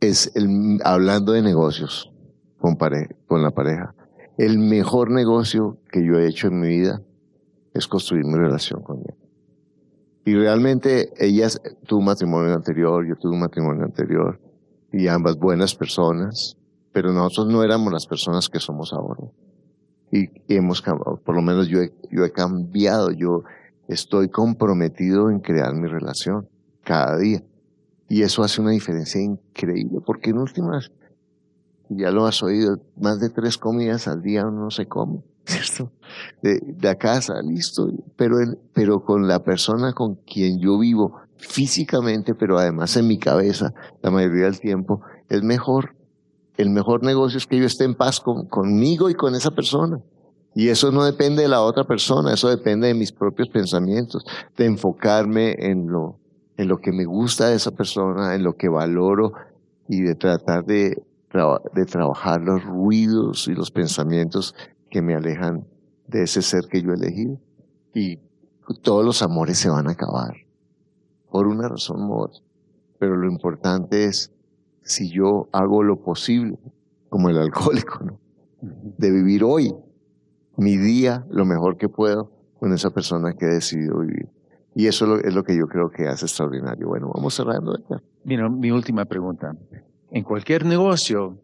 es 0.00 0.32
el, 0.34 0.80
hablando 0.84 1.32
de 1.32 1.42
negocios 1.42 2.10
con, 2.58 2.78
con 3.26 3.42
la 3.42 3.50
pareja, 3.50 3.94
el 4.38 4.58
mejor 4.58 5.10
negocio 5.10 5.76
que 5.92 6.02
yo 6.02 6.18
he 6.18 6.26
hecho 6.26 6.46
en 6.46 6.60
mi 6.60 6.68
vida 6.68 7.02
es 7.74 7.86
construir 7.86 8.24
mi 8.24 8.36
relación 8.38 8.80
con 8.82 9.00
ella. 9.00 9.14
Y 10.24 10.34
realmente 10.34 11.12
ella 11.18 11.48
tuvo 11.86 11.98
un 11.98 12.06
matrimonio 12.06 12.54
anterior, 12.54 13.06
yo 13.06 13.16
tuve 13.16 13.32
un 13.32 13.40
matrimonio 13.40 13.84
anterior, 13.84 14.40
y 14.94 15.08
ambas 15.08 15.36
buenas 15.36 15.74
personas, 15.74 16.56
pero 16.92 17.12
nosotros 17.12 17.52
no 17.52 17.62
éramos 17.62 17.92
las 17.92 18.06
personas 18.06 18.48
que 18.48 18.60
somos 18.60 18.94
ahora. 18.94 19.24
Y, 20.10 20.30
hemos 20.48 20.80
por 20.80 21.34
lo 21.34 21.42
menos 21.42 21.68
yo 21.68 21.80
yo 22.10 22.24
he 22.24 22.32
cambiado, 22.32 23.10
yo 23.10 23.44
estoy 23.90 24.28
comprometido 24.28 25.30
en 25.30 25.40
crear 25.40 25.74
mi 25.74 25.88
relación 25.88 26.48
cada 26.84 27.18
día. 27.18 27.42
Y 28.08 28.22
eso 28.22 28.42
hace 28.42 28.60
una 28.60 28.70
diferencia 28.70 29.20
increíble, 29.20 30.00
porque 30.04 30.30
en 30.30 30.38
últimas, 30.38 30.90
ya 31.88 32.10
lo 32.10 32.26
has 32.26 32.42
oído, 32.42 32.78
más 32.96 33.20
de 33.20 33.30
tres 33.30 33.58
comidas 33.58 34.08
al 34.08 34.22
día 34.22 34.46
uno 34.46 34.64
no 34.64 34.70
se 34.70 34.86
come, 34.86 35.22
¿cierto? 35.44 35.92
De, 36.42 36.60
de 36.60 36.96
casa, 36.96 37.34
listo, 37.42 37.90
pero, 38.16 38.36
pero 38.72 39.04
con 39.04 39.28
la 39.28 39.42
persona 39.42 39.92
con 39.92 40.16
quien 40.16 40.60
yo 40.60 40.78
vivo 40.78 41.20
físicamente, 41.36 42.34
pero 42.34 42.58
además 42.58 42.96
en 42.96 43.06
mi 43.06 43.18
cabeza, 43.18 43.72
la 44.02 44.10
mayoría 44.10 44.44
del 44.44 44.60
tiempo, 44.60 45.02
es 45.28 45.42
mejor. 45.42 45.96
El 46.56 46.70
mejor 46.70 47.02
negocio 47.02 47.38
es 47.38 47.46
que 47.46 47.58
yo 47.58 47.64
esté 47.64 47.84
en 47.84 47.94
paz 47.94 48.20
con, 48.20 48.46
conmigo 48.46 49.08
y 49.08 49.14
con 49.14 49.34
esa 49.34 49.50
persona. 49.50 50.00
Y 50.54 50.68
eso 50.68 50.90
no 50.90 51.04
depende 51.04 51.42
de 51.42 51.48
la 51.48 51.62
otra 51.62 51.84
persona, 51.84 52.34
eso 52.34 52.48
depende 52.48 52.88
de 52.88 52.94
mis 52.94 53.12
propios 53.12 53.48
pensamientos, 53.48 54.24
de 54.56 54.66
enfocarme 54.66 55.54
en 55.58 55.86
lo, 55.88 56.18
en 56.56 56.68
lo 56.68 56.80
que 56.80 56.92
me 56.92 57.04
gusta 57.04 57.48
de 57.48 57.56
esa 57.56 57.70
persona, 57.70 58.34
en 58.34 58.42
lo 58.42 58.56
que 58.56 58.68
valoro 58.68 59.32
y 59.88 60.02
de 60.02 60.14
tratar 60.16 60.64
de, 60.64 61.02
de 61.74 61.84
trabajar 61.86 62.40
los 62.40 62.64
ruidos 62.64 63.46
y 63.46 63.54
los 63.54 63.70
pensamientos 63.70 64.54
que 64.90 65.02
me 65.02 65.14
alejan 65.14 65.66
de 66.08 66.24
ese 66.24 66.42
ser 66.42 66.66
que 66.66 66.82
yo 66.82 66.90
he 66.90 66.94
elegido. 66.94 67.38
Y 67.94 68.18
todos 68.82 69.04
los 69.04 69.22
amores 69.22 69.58
se 69.58 69.70
van 69.70 69.86
a 69.86 69.92
acabar 69.92 70.34
por 71.30 71.46
una 71.46 71.68
razón 71.68 72.02
u 72.10 72.14
otra. 72.14 72.40
Pero 72.98 73.16
lo 73.16 73.30
importante 73.30 74.04
es 74.04 74.32
si 74.82 75.10
yo 75.10 75.48
hago 75.52 75.82
lo 75.82 76.02
posible, 76.02 76.58
como 77.08 77.28
el 77.28 77.38
alcohólico, 77.38 78.00
¿no? 78.04 78.18
de 78.60 79.10
vivir 79.10 79.42
hoy, 79.44 79.74
mi 80.60 80.76
día, 80.76 81.24
lo 81.30 81.44
mejor 81.44 81.76
que 81.76 81.88
puedo 81.88 82.30
con 82.58 82.72
esa 82.72 82.90
persona 82.90 83.32
que 83.32 83.46
he 83.46 83.54
decidido 83.54 84.00
vivir. 84.00 84.28
Y 84.74 84.86
eso 84.86 85.18
es 85.18 85.34
lo, 85.34 85.42
que 85.42 85.56
yo 85.56 85.66
creo 85.66 85.90
que 85.90 86.06
hace 86.06 86.26
extraordinario. 86.26 86.86
Bueno, 86.86 87.10
vamos 87.12 87.34
cerrando. 87.34 87.76
Mira, 88.24 88.48
mi 88.48 88.70
última 88.70 89.04
pregunta. 89.06 89.56
En 90.10 90.22
cualquier 90.22 90.64
negocio, 90.64 91.38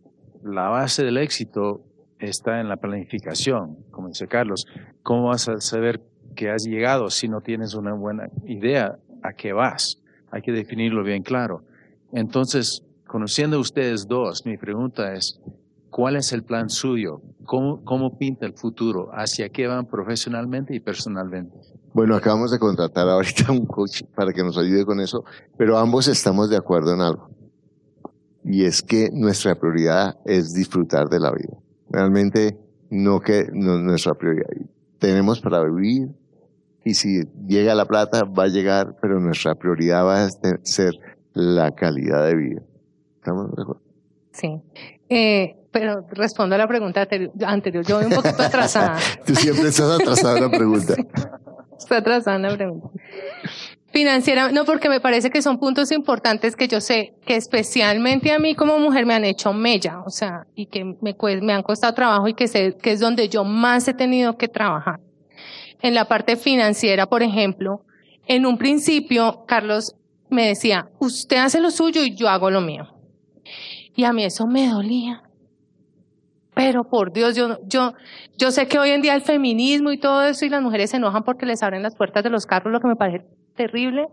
la 0.44 0.68
base 0.68 1.02
del 1.04 1.16
éxito 1.16 1.82
está 2.18 2.60
en 2.60 2.68
la 2.68 2.76
planificación, 2.76 3.78
como 3.90 4.08
dice 4.08 4.28
Carlos. 4.28 4.66
¿Cómo 5.02 5.28
vas 5.28 5.48
a 5.48 5.60
saber 5.60 6.02
que 6.36 6.50
has 6.50 6.64
llegado 6.64 7.10
si 7.10 7.26
no 7.26 7.40
tienes 7.40 7.74
una 7.74 7.94
buena 7.94 8.28
idea 8.44 8.98
a 9.22 9.32
qué 9.32 9.52
vas. 9.52 10.00
Hay 10.30 10.42
que 10.42 10.52
definirlo 10.52 11.02
bien 11.02 11.22
claro. 11.22 11.64
Entonces, 12.12 12.84
conociendo 13.06 13.56
a 13.56 13.60
ustedes 13.60 14.06
dos, 14.06 14.46
mi 14.46 14.56
pregunta 14.56 15.14
es, 15.14 15.40
¿cuál 15.90 16.16
es 16.16 16.32
el 16.32 16.44
plan 16.44 16.68
suyo? 16.68 17.22
¿Cómo, 17.46 17.84
cómo 17.84 18.18
pinta 18.18 18.44
el 18.44 18.54
futuro? 18.54 19.10
¿Hacia 19.12 19.48
qué 19.48 19.66
van 19.66 19.86
profesionalmente 19.86 20.74
y 20.74 20.80
personalmente? 20.80 21.56
Bueno, 21.94 22.14
acabamos 22.14 22.50
de 22.50 22.58
contratar 22.58 23.08
ahorita 23.08 23.50
un 23.52 23.64
coach 23.64 24.02
para 24.14 24.32
que 24.32 24.42
nos 24.42 24.58
ayude 24.58 24.84
con 24.84 25.00
eso, 25.00 25.24
pero 25.56 25.78
ambos 25.78 26.08
estamos 26.08 26.50
de 26.50 26.56
acuerdo 26.56 26.92
en 26.92 27.00
algo. 27.00 27.30
Y 28.44 28.64
es 28.64 28.82
que 28.82 29.10
nuestra 29.12 29.54
prioridad 29.54 30.18
es 30.24 30.52
disfrutar 30.52 31.08
de 31.08 31.20
la 31.20 31.32
vida. 31.32 31.56
Realmente 31.88 32.58
no 32.90 33.20
que 33.20 33.46
no, 33.52 33.78
nuestra 33.78 34.14
prioridad. 34.14 34.48
Tenemos 34.98 35.40
para 35.40 35.64
vivir, 35.64 36.10
y 36.84 36.94
si 36.94 37.22
llega 37.46 37.74
la 37.74 37.86
plata, 37.86 38.24
va 38.24 38.44
a 38.44 38.48
llegar, 38.48 38.96
pero 39.00 39.18
nuestra 39.18 39.54
prioridad 39.54 40.04
va 40.04 40.24
a 40.24 40.30
ser 40.62 40.94
la 41.32 41.74
calidad 41.74 42.26
de 42.26 42.36
vida. 42.36 42.62
¿Estamos 43.16 43.54
de 43.56 43.62
acuerdo? 43.62 43.82
Sí. 44.32 44.62
Eh, 45.08 45.65
pero 45.78 46.06
respondo 46.10 46.54
a 46.54 46.58
la 46.58 46.66
pregunta 46.66 47.06
anterior. 47.44 47.84
Yo 47.84 47.96
voy 47.96 48.06
un 48.06 48.12
poquito 48.12 48.42
atrasada. 48.42 48.96
Tú 49.26 49.34
siempre 49.34 49.68
estás 49.68 50.00
atrasada 50.00 50.38
en 50.38 50.44
la 50.44 50.50
pregunta. 50.50 50.94
Estoy 51.78 51.98
atrasada 51.98 52.36
en 52.36 52.42
la 52.42 52.56
pregunta. 52.56 52.88
Financiera, 53.92 54.50
no, 54.52 54.64
porque 54.64 54.88
me 54.88 55.00
parece 55.00 55.28
que 55.28 55.42
son 55.42 55.58
puntos 55.58 55.92
importantes 55.92 56.56
que 56.56 56.66
yo 56.66 56.80
sé 56.80 57.12
que 57.26 57.36
especialmente 57.36 58.32
a 58.32 58.38
mí 58.38 58.54
como 58.54 58.78
mujer 58.78 59.04
me 59.04 59.12
han 59.12 59.26
hecho 59.26 59.52
mella, 59.52 60.00
o 60.00 60.10
sea, 60.10 60.46
y 60.54 60.66
que 60.66 60.96
me, 61.02 61.14
me 61.42 61.52
han 61.52 61.62
costado 61.62 61.92
trabajo 61.92 62.26
y 62.26 62.32
que 62.32 62.48
sé 62.48 62.78
que 62.80 62.92
es 62.92 63.00
donde 63.00 63.28
yo 63.28 63.44
más 63.44 63.86
he 63.86 63.92
tenido 63.92 64.38
que 64.38 64.48
trabajar 64.48 65.00
en 65.82 65.94
la 65.94 66.06
parte 66.06 66.36
financiera, 66.36 67.06
por 67.06 67.22
ejemplo, 67.22 67.82
en 68.26 68.46
un 68.46 68.56
principio, 68.56 69.44
Carlos 69.46 69.94
me 70.30 70.48
decía, 70.48 70.88
usted 70.98 71.36
hace 71.36 71.60
lo 71.60 71.70
suyo 71.70 72.02
y 72.02 72.14
yo 72.14 72.30
hago 72.30 72.50
lo 72.50 72.62
mío. 72.62 72.88
Y 73.94 74.04
a 74.04 74.12
mí 74.14 74.24
eso 74.24 74.46
me 74.46 74.68
dolía. 74.68 75.22
Pero 76.56 76.84
por 76.84 77.12
Dios, 77.12 77.36
yo, 77.36 77.58
yo, 77.66 77.92
yo 78.38 78.50
sé 78.50 78.66
que 78.66 78.78
hoy 78.78 78.88
en 78.88 79.02
día 79.02 79.14
el 79.14 79.20
feminismo 79.20 79.92
y 79.92 79.98
todo 79.98 80.24
eso 80.24 80.46
y 80.46 80.48
las 80.48 80.62
mujeres 80.62 80.88
se 80.88 80.96
enojan 80.96 81.22
porque 81.22 81.44
les 81.44 81.62
abren 81.62 81.82
las 81.82 81.94
puertas 81.94 82.24
de 82.24 82.30
los 82.30 82.46
carros, 82.46 82.72
lo 82.72 82.80
que 82.80 82.88
me 82.88 82.96
parece 82.96 83.26
terrible. 83.54 84.06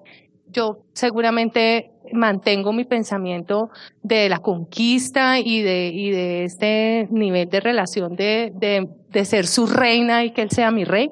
Yo 0.51 0.79
seguramente 0.91 1.91
mantengo 2.11 2.73
mi 2.73 2.83
pensamiento 2.83 3.69
de 4.01 4.27
la 4.27 4.39
conquista 4.39 5.39
y 5.39 5.61
de, 5.61 5.87
y 5.93 6.11
de 6.11 6.43
este 6.43 7.07
nivel 7.11 7.47
de 7.47 7.61
relación 7.61 8.17
de, 8.17 8.51
de, 8.53 8.89
de 9.09 9.23
ser 9.23 9.47
su 9.47 9.65
reina 9.65 10.25
y 10.25 10.31
que 10.31 10.41
él 10.41 10.51
sea 10.51 10.69
mi 10.69 10.83
rey. 10.83 11.11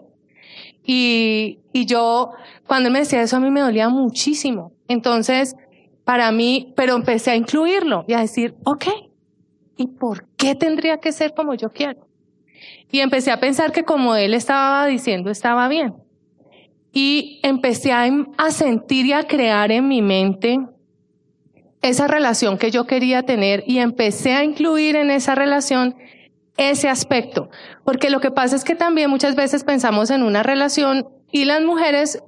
Y, 0.83 1.59
y 1.71 1.85
yo, 1.85 2.31
cuando 2.67 2.87
él 2.87 2.93
me 2.93 2.99
decía 2.99 3.21
eso, 3.21 3.37
a 3.37 3.39
mí 3.39 3.49
me 3.51 3.61
dolía 3.61 3.87
muchísimo. 3.87 4.73
Entonces, 4.89 5.55
para 6.03 6.29
mí, 6.33 6.73
pero 6.75 6.93
empecé 6.97 7.31
a 7.31 7.37
incluirlo 7.37 8.03
y 8.05 8.15
a 8.15 8.19
decir, 8.19 8.53
ok, 8.65 8.83
¿y 9.77 9.87
por 9.87 10.25
qué 10.37 10.55
tendría 10.55 10.97
que 10.97 11.11
ser 11.11 11.33
como 11.33 11.53
yo 11.53 11.71
quiero? 11.71 12.07
Y 12.91 12.99
empecé 12.99 13.31
a 13.31 13.39
pensar 13.39 13.71
que 13.71 13.83
como 13.83 14.15
él 14.15 14.33
estaba 14.33 14.85
diciendo, 14.85 15.29
estaba 15.29 15.67
bien. 15.67 15.95
Y 16.93 17.39
empecé 17.43 17.91
a, 17.93 18.09
a 18.37 18.51
sentir 18.51 19.05
y 19.05 19.13
a 19.13 19.23
crear 19.23 19.71
en 19.71 19.87
mi 19.87 20.01
mente 20.01 20.59
esa 21.81 22.07
relación 22.07 22.57
que 22.57 22.69
yo 22.69 22.85
quería 22.85 23.23
tener 23.23 23.63
y 23.65 23.79
empecé 23.79 24.33
a 24.33 24.43
incluir 24.43 24.95
en 24.95 25.09
esa 25.09 25.35
relación 25.35 25.95
ese 26.57 26.89
aspecto. 26.89 27.49
Porque 27.83 28.09
lo 28.09 28.19
que 28.19 28.31
pasa 28.31 28.55
es 28.55 28.63
que 28.63 28.75
también 28.75 29.09
muchas 29.09 29.35
veces 29.35 29.63
pensamos 29.63 30.11
en 30.11 30.23
una 30.23 30.43
relación 30.43 31.07
y 31.31 31.45
las 31.45 31.63
mujeres 31.63 32.21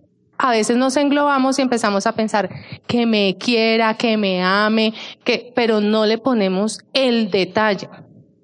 a 0.43 0.51
veces 0.51 0.75
nos 0.75 0.97
englobamos 0.97 1.58
y 1.58 1.62
empezamos 1.62 2.06
a 2.06 2.12
pensar 2.12 2.49
que 2.86 3.06
me 3.06 3.38
quiera, 3.38 3.93
que 3.93 4.17
me 4.17 4.43
ame, 4.43 4.93
que, 5.23 5.53
pero 5.56 5.79
no 5.79 6.06
le 6.06 6.17
ponemos 6.17 6.79
el 6.91 7.32
detalle, 7.32 7.88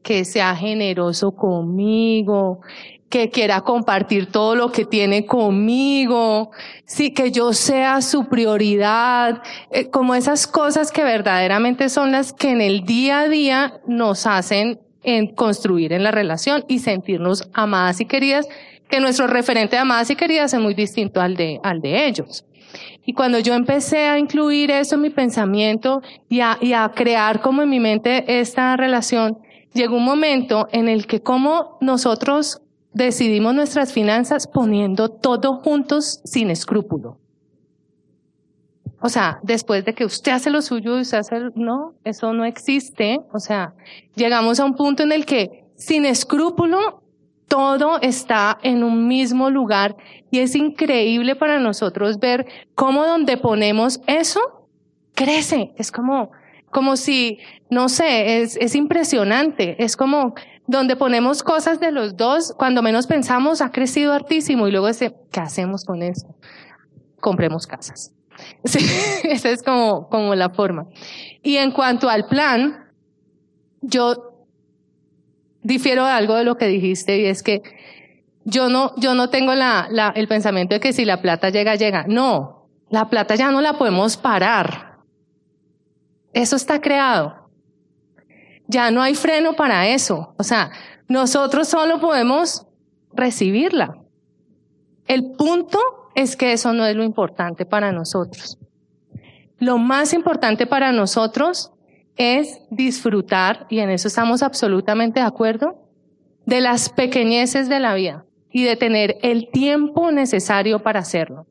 que 0.01 0.23
sea 0.23 0.55
generoso 0.55 1.31
conmigo, 1.33 2.61
que 3.09 3.29
quiera 3.29 3.59
compartir 3.61 4.27
todo 4.27 4.55
lo 4.55 4.71
que 4.71 4.85
tiene 4.85 5.25
conmigo, 5.25 6.51
sí, 6.85 7.11
que 7.11 7.31
yo 7.31 7.51
sea 7.51 8.01
su 8.01 8.29
prioridad, 8.29 9.43
eh, 9.69 9.89
como 9.89 10.15
esas 10.15 10.47
cosas 10.47 10.93
que 10.93 11.03
verdaderamente 11.03 11.89
son 11.89 12.13
las 12.13 12.31
que 12.31 12.51
en 12.51 12.61
el 12.61 12.85
día 12.85 13.19
a 13.19 13.27
día 13.27 13.81
nos 13.85 14.25
hacen 14.25 14.79
en 15.03 15.27
construir 15.27 15.91
en 15.91 16.03
la 16.03 16.11
relación 16.11 16.63
y 16.69 16.79
sentirnos 16.79 17.49
amadas 17.51 17.99
y 17.99 18.05
queridas, 18.05 18.47
que 18.89 18.99
nuestro 18.99 19.27
referente 19.27 19.75
de 19.75 19.81
amadas 19.81 20.09
y 20.09 20.15
queridas 20.15 20.53
es 20.53 20.59
muy 20.59 20.73
distinto 20.73 21.21
al 21.21 21.35
de, 21.35 21.59
al 21.63 21.79
de 21.79 22.07
ellos. 22.07 22.45
Y 23.05 23.13
cuando 23.13 23.39
yo 23.39 23.53
empecé 23.53 24.07
a 24.07 24.19
incluir 24.19 24.71
eso 24.71 24.95
en 24.95 25.01
mi 25.01 25.09
pensamiento 25.09 26.01
y 26.27 26.41
a, 26.41 26.57
y 26.59 26.73
a 26.73 26.91
crear 26.93 27.41
como 27.41 27.61
en 27.61 27.69
mi 27.69 27.79
mente 27.79 28.39
esta 28.39 28.75
relación, 28.75 29.39
llegó 29.73 29.97
un 29.97 30.05
momento 30.05 30.67
en 30.71 30.89
el 30.89 31.07
que 31.07 31.21
como 31.21 31.77
nosotros 31.81 32.61
decidimos 32.93 33.53
nuestras 33.53 33.93
finanzas 33.93 34.47
poniendo 34.47 35.09
todo 35.09 35.55
juntos 35.57 36.21
sin 36.23 36.49
escrúpulo. 36.49 37.17
O 39.01 39.07
sea, 39.07 39.39
después 39.43 39.85
de 39.85 39.93
que 39.93 40.03
usted 40.03 40.33
hace 40.33 40.49
lo 40.49 40.61
suyo 40.61 40.97
y 40.97 41.01
usted 41.01 41.19
hace, 41.19 41.39
no, 41.55 41.93
eso 42.03 42.33
no 42.33 42.43
existe. 42.43 43.21
O 43.31 43.39
sea, 43.39 43.73
llegamos 44.15 44.59
a 44.59 44.65
un 44.65 44.75
punto 44.75 45.03
en 45.03 45.13
el 45.13 45.25
que 45.25 45.65
sin 45.75 46.05
escrúpulo 46.05 47.01
todo 47.49 47.99
está 48.01 48.57
en 48.61 48.83
un 48.83 49.07
mismo 49.07 49.49
lugar 49.49 49.97
y 50.31 50.39
es 50.39 50.55
increíble 50.55 51.35
para 51.35 51.59
nosotros 51.59 52.19
ver 52.19 52.45
cómo 52.75 53.05
donde 53.05 53.35
ponemos 53.35 53.99
eso 54.07 54.39
crece. 55.15 55.73
Es 55.75 55.91
como, 55.91 56.31
como 56.71 56.95
si, 56.95 57.39
no 57.69 57.89
sé, 57.89 58.41
es, 58.41 58.55
es 58.55 58.75
impresionante. 58.75 59.83
Es 59.83 59.97
como 59.97 60.35
donde 60.67 60.95
ponemos 60.95 61.41
cosas 61.41 61.79
de 61.79 61.91
los 61.91 62.15
dos, 62.15 62.53
cuando 62.55 62.83
menos 62.83 63.07
pensamos, 63.07 63.59
ha 63.59 63.71
crecido 63.71 64.13
hartísimo 64.13 64.67
y 64.67 64.71
luego 64.71 64.87
ese, 64.87 65.15
¿qué 65.31 65.39
hacemos 65.39 65.83
con 65.83 66.03
eso? 66.03 66.35
Compremos 67.19 67.67
casas. 67.67 68.13
Sí, 68.63 68.79
esa 69.23 69.49
es 69.49 69.63
como, 69.63 70.07
como 70.07 70.33
la 70.33 70.49
forma. 70.49 70.87
Y 71.43 71.57
en 71.57 71.71
cuanto 71.71 72.07
al 72.09 72.27
plan, 72.27 72.85
yo 73.81 74.38
difiero 75.61 76.05
algo 76.05 76.35
de 76.35 76.43
lo 76.43 76.57
que 76.57 76.67
dijiste 76.67 77.19
y 77.19 77.25
es 77.25 77.43
que 77.43 77.61
yo 78.45 78.69
no, 78.69 78.93
yo 78.97 79.13
no 79.13 79.29
tengo 79.29 79.53
la, 79.55 79.87
la, 79.91 80.09
el 80.15 80.27
pensamiento 80.27 80.75
de 80.75 80.79
que 80.79 80.93
si 80.93 81.05
la 81.05 81.21
plata 81.21 81.49
llega, 81.49 81.75
llega. 81.75 82.05
No, 82.07 82.69
la 82.89 83.09
plata 83.09 83.35
ya 83.35 83.51
no 83.51 83.61
la 83.61 83.73
podemos 83.73 84.17
parar. 84.17 84.97
Eso 86.33 86.55
está 86.55 86.81
creado. 86.81 87.49
Ya 88.67 88.91
no 88.91 89.01
hay 89.01 89.15
freno 89.15 89.53
para 89.53 89.87
eso. 89.87 90.33
O 90.37 90.43
sea, 90.43 90.71
nosotros 91.07 91.67
solo 91.67 91.99
podemos 91.99 92.67
recibirla. 93.13 93.95
El 95.07 95.31
punto 95.31 95.79
es 96.15 96.35
que 96.35 96.53
eso 96.53 96.73
no 96.73 96.85
es 96.85 96.95
lo 96.95 97.03
importante 97.03 97.65
para 97.65 97.91
nosotros. 97.91 98.57
Lo 99.57 99.77
más 99.77 100.13
importante 100.13 100.67
para 100.67 100.91
nosotros 100.91 101.71
es 102.19 102.59
disfrutar, 102.69 103.65
y 103.69 103.79
en 103.79 103.89
eso 103.89 104.09
estamos 104.09 104.43
absolutamente 104.43 105.21
de 105.21 105.25
acuerdo, 105.25 105.79
de 106.45 106.59
las 106.59 106.89
pequeñeces 106.89 107.69
de 107.69 107.79
la 107.79 107.95
vida 107.95 108.25
y 108.51 108.65
de 108.65 108.75
tener 108.75 109.17
el 109.21 109.49
tiempo 109.49 110.11
necesario 110.11 110.83
para 110.83 110.99
hacerlo. 110.99 111.47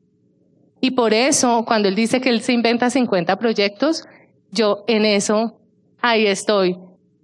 Y 0.79 0.91
por 0.91 1.13
eso, 1.13 1.65
cuando 1.65 1.89
él 1.89 1.95
dice 1.95 2.21
que 2.21 2.29
él 2.29 2.41
se 2.41 2.53
inventa 2.53 2.91
50 2.91 3.37
proyectos, 3.39 4.05
yo 4.51 4.83
en 4.87 5.05
eso, 5.05 5.59
ahí 6.01 6.27
estoy. 6.27 6.77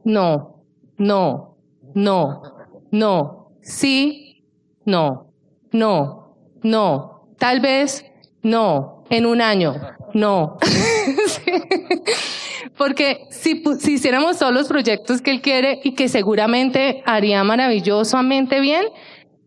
No, 0.04 0.64
no, 0.98 1.56
no, 1.94 2.42
no, 2.90 3.52
sí, 3.62 4.44
no, 4.86 5.28
no, 5.72 6.36
no, 6.64 7.28
tal 7.38 7.60
vez, 7.60 8.06
no, 8.42 9.04
en 9.12 9.28
un 9.28 9.40
año, 9.40 9.76
no. 10.16 10.58
Porque 12.78 13.28
si, 13.30 13.64
si 13.80 13.94
hiciéramos 13.94 14.38
todos 14.38 14.54
los 14.54 14.68
proyectos 14.68 15.22
que 15.22 15.32
él 15.32 15.42
quiere 15.42 15.80
y 15.84 15.94
que 15.94 16.10
seguramente 16.10 17.04
haría 17.06 17.44
maravillosamente 17.44 18.60
bien, 18.60 18.86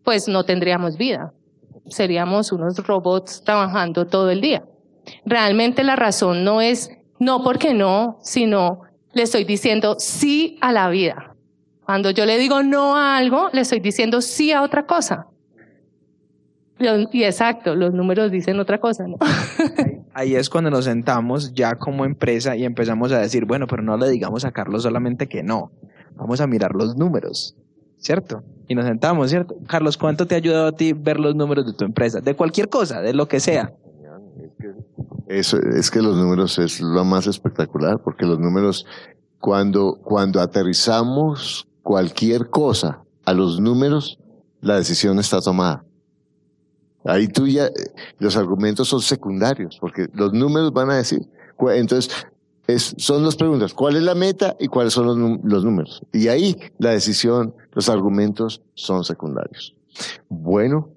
pues 0.03 0.27
no 0.27 0.43
tendríamos 0.43 0.97
vida. 0.97 1.33
Seríamos 1.87 2.51
unos 2.51 2.77
robots 2.85 3.43
trabajando 3.43 4.07
todo 4.07 4.29
el 4.29 4.41
día. 4.41 4.63
Realmente 5.25 5.83
la 5.83 5.95
razón 5.95 6.43
no 6.43 6.61
es 6.61 6.89
no 7.19 7.43
porque 7.43 7.73
no, 7.73 8.17
sino 8.21 8.81
le 9.13 9.23
estoy 9.23 9.43
diciendo 9.43 9.95
sí 9.99 10.57
a 10.61 10.71
la 10.71 10.89
vida. 10.89 11.35
Cuando 11.85 12.11
yo 12.11 12.25
le 12.25 12.37
digo 12.37 12.63
no 12.63 12.95
a 12.95 13.17
algo, 13.17 13.49
le 13.51 13.61
estoy 13.61 13.79
diciendo 13.79 14.21
sí 14.21 14.51
a 14.51 14.61
otra 14.61 14.85
cosa. 14.85 15.27
Y 16.79 17.23
exacto, 17.23 17.75
los 17.75 17.93
números 17.93 18.31
dicen 18.31 18.59
otra 18.59 18.79
cosa, 18.79 19.05
¿no? 19.07 19.17
Ahí 20.13 20.35
es 20.35 20.49
cuando 20.49 20.69
nos 20.69 20.85
sentamos 20.85 21.53
ya 21.53 21.75
como 21.75 22.05
empresa 22.05 22.55
y 22.55 22.63
empezamos 22.63 23.11
a 23.11 23.19
decir, 23.19 23.45
bueno, 23.45 23.67
pero 23.67 23.83
no 23.83 23.97
le 23.97 24.09
digamos 24.09 24.45
a 24.45 24.51
Carlos 24.51 24.83
solamente 24.83 25.27
que 25.27 25.43
no. 25.43 25.71
Vamos 26.15 26.41
a 26.41 26.47
mirar 26.47 26.75
los 26.75 26.95
números, 26.95 27.55
¿cierto? 27.97 28.43
Y 28.67 28.75
nos 28.75 28.85
sentamos, 28.85 29.29
¿cierto? 29.29 29.55
Carlos, 29.67 29.97
¿cuánto 29.97 30.25
te 30.25 30.35
ha 30.35 30.37
ayudado 30.37 30.67
a 30.67 30.71
ti 30.71 30.93
ver 30.93 31.19
los 31.19 31.35
números 31.35 31.65
de 31.65 31.73
tu 31.73 31.85
empresa? 31.85 32.21
De 32.21 32.35
cualquier 32.35 32.69
cosa, 32.69 33.01
de 33.01 33.13
lo 33.13 33.27
que 33.27 33.39
sea. 33.39 33.73
Eso, 35.27 35.57
es 35.57 35.91
que 35.91 36.01
los 36.01 36.17
números 36.17 36.57
es 36.59 36.81
lo 36.81 37.05
más 37.05 37.27
espectacular, 37.27 37.99
porque 37.99 38.25
los 38.25 38.39
números, 38.39 38.85
cuando, 39.39 39.99
cuando 40.01 40.41
aterrizamos 40.41 41.67
cualquier 41.83 42.49
cosa 42.49 43.03
a 43.25 43.33
los 43.33 43.59
números, 43.59 44.19
la 44.61 44.75
decisión 44.75 45.19
está 45.19 45.39
tomada. 45.41 45.85
Ahí 47.05 47.27
tú 47.27 47.47
ya, 47.47 47.69
los 48.19 48.35
argumentos 48.35 48.87
son 48.87 49.01
secundarios, 49.01 49.77
porque 49.79 50.07
los 50.13 50.33
números 50.33 50.73
van 50.73 50.89
a 50.89 50.97
decir. 50.97 51.27
Entonces, 51.73 52.13
es, 52.67 52.95
son 52.97 53.23
dos 53.23 53.35
preguntas. 53.35 53.73
¿Cuál 53.73 53.95
es 53.95 54.03
la 54.03 54.15
meta 54.15 54.55
y 54.59 54.67
cuáles 54.67 54.93
son 54.93 55.05
los, 55.07 55.39
los 55.43 55.63
números? 55.63 56.03
Y 56.13 56.27
ahí 56.27 56.57
la 56.77 56.91
decisión, 56.91 57.55
los 57.73 57.89
argumentos 57.89 58.61
son 58.75 59.03
secundarios. 59.03 59.75
Bueno, 60.27 60.89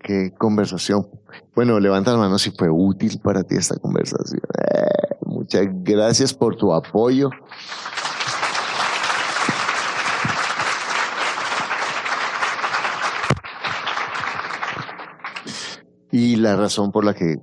qué 0.00 0.32
conversación. 0.36 1.08
Bueno, 1.54 1.78
levanta 1.80 2.12
la 2.12 2.18
mano 2.18 2.38
si 2.38 2.50
fue 2.50 2.68
útil 2.68 3.20
para 3.20 3.42
ti 3.42 3.56
esta 3.56 3.76
conversación. 3.76 4.40
Eh, 4.74 5.16
muchas 5.24 5.66
gracias 5.82 6.34
por 6.34 6.56
tu 6.56 6.72
apoyo. 6.72 7.30
Y 16.16 16.36
la 16.36 16.54
razón 16.54 16.92
por 16.92 17.04
la 17.04 17.12
que, 17.12 17.40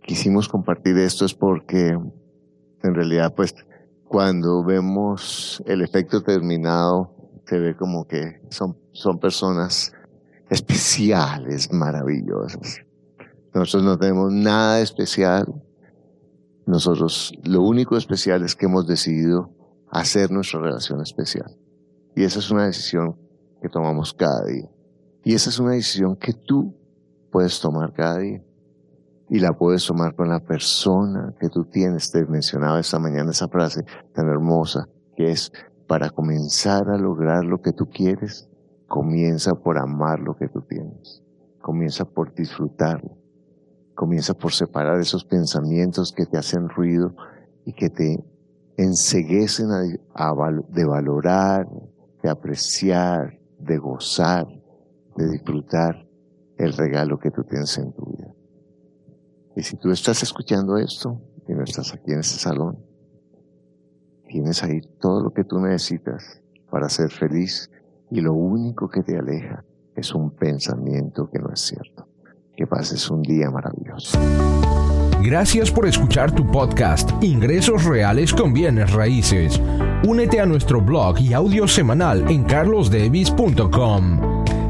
quisimos 0.00 0.48
compartir 0.48 0.96
esto 0.96 1.24
es 1.24 1.34
porque 1.34 1.88
en 1.88 2.94
realidad, 2.94 3.34
pues, 3.34 3.52
cuando 4.06 4.62
vemos 4.62 5.60
el 5.66 5.82
efecto 5.82 6.22
terminado, 6.22 7.12
se 7.46 7.58
ve 7.58 7.74
como 7.76 8.06
que 8.06 8.42
son, 8.48 8.78
son 8.92 9.18
personas 9.18 9.92
especiales, 10.50 11.72
maravillosas. 11.72 12.78
Nosotros 13.52 13.82
no 13.82 13.98
tenemos 13.98 14.30
nada 14.30 14.80
especial. 14.80 15.52
Nosotros 16.66 17.32
lo 17.42 17.62
único 17.62 17.96
especial 17.96 18.44
es 18.44 18.54
que 18.54 18.66
hemos 18.66 18.86
decidido 18.86 19.50
hacer 19.90 20.30
nuestra 20.30 20.60
relación 20.60 21.00
especial. 21.00 21.56
Y 22.14 22.22
esa 22.22 22.38
es 22.38 22.52
una 22.52 22.66
decisión 22.66 23.16
que 23.60 23.68
tomamos 23.68 24.14
cada 24.14 24.44
día. 24.44 24.70
Y 25.24 25.34
esa 25.34 25.50
es 25.50 25.58
una 25.58 25.72
decisión 25.72 26.14
que 26.14 26.32
tú 26.32 26.79
puedes 27.30 27.60
tomar 27.60 27.92
cada 27.92 28.18
día. 28.18 28.42
Y 29.28 29.38
la 29.38 29.52
puedes 29.52 29.86
tomar 29.86 30.14
con 30.16 30.28
la 30.28 30.40
persona 30.40 31.34
que 31.38 31.48
tú 31.48 31.64
tienes. 31.64 32.10
Te 32.10 32.24
mencionaba 32.26 32.80
esta 32.80 32.98
mañana 32.98 33.30
esa 33.30 33.48
frase 33.48 33.84
tan 34.12 34.28
hermosa 34.28 34.88
que 35.16 35.30
es 35.30 35.52
para 35.86 36.10
comenzar 36.10 36.88
a 36.90 36.98
lograr 36.98 37.44
lo 37.44 37.60
que 37.60 37.72
tú 37.72 37.88
quieres, 37.88 38.50
Comienza 38.90 39.54
por 39.54 39.78
amar 39.78 40.18
lo 40.18 40.34
que 40.34 40.48
tú 40.48 40.62
tienes. 40.62 41.22
Comienza 41.62 42.04
por 42.04 42.34
disfrutarlo. 42.34 43.16
Comienza 43.94 44.34
por 44.34 44.50
separar 44.50 44.98
esos 44.98 45.24
pensamientos 45.24 46.12
que 46.12 46.26
te 46.26 46.36
hacen 46.36 46.68
ruido 46.68 47.14
y 47.64 47.72
que 47.72 47.88
te 47.88 48.24
enseguecen 48.76 49.68
de 49.68 50.84
valorar, 50.84 51.68
de 52.20 52.30
apreciar, 52.30 53.38
de 53.60 53.78
gozar, 53.78 54.48
de 55.16 55.28
disfrutar 55.30 56.04
el 56.60 56.74
regalo 56.74 57.18
que 57.18 57.30
tú 57.30 57.42
tienes 57.44 57.76
en 57.78 57.92
tu 57.92 58.04
vida. 58.04 58.34
Y 59.56 59.62
si 59.62 59.76
tú 59.76 59.90
estás 59.90 60.22
escuchando 60.22 60.76
esto 60.76 61.20
y 61.48 61.54
no 61.54 61.64
estás 61.64 61.92
aquí 61.94 62.12
en 62.12 62.20
este 62.20 62.38
salón, 62.38 62.78
tienes 64.28 64.62
ahí 64.62 64.80
todo 65.00 65.22
lo 65.22 65.32
que 65.32 65.44
tú 65.44 65.58
necesitas 65.58 66.42
para 66.70 66.88
ser 66.88 67.10
feliz 67.10 67.70
y 68.10 68.20
lo 68.20 68.34
único 68.34 68.88
que 68.88 69.02
te 69.02 69.16
aleja 69.16 69.64
es 69.96 70.14
un 70.14 70.30
pensamiento 70.30 71.30
que 71.30 71.38
no 71.38 71.50
es 71.52 71.60
cierto. 71.60 72.06
Que 72.54 72.66
pases 72.66 73.10
un 73.10 73.22
día 73.22 73.50
maravilloso. 73.50 74.18
Gracias 75.22 75.70
por 75.70 75.86
escuchar 75.86 76.34
tu 76.34 76.46
podcast 76.50 77.10
Ingresos 77.22 77.84
Reales 77.84 78.34
con 78.34 78.52
Bienes 78.52 78.92
Raíces. 78.92 79.60
Únete 80.06 80.40
a 80.40 80.46
nuestro 80.46 80.82
blog 80.82 81.18
y 81.20 81.32
audio 81.32 81.66
semanal 81.66 82.30
en 82.30 82.44
carlosdevis.com. 82.44 84.39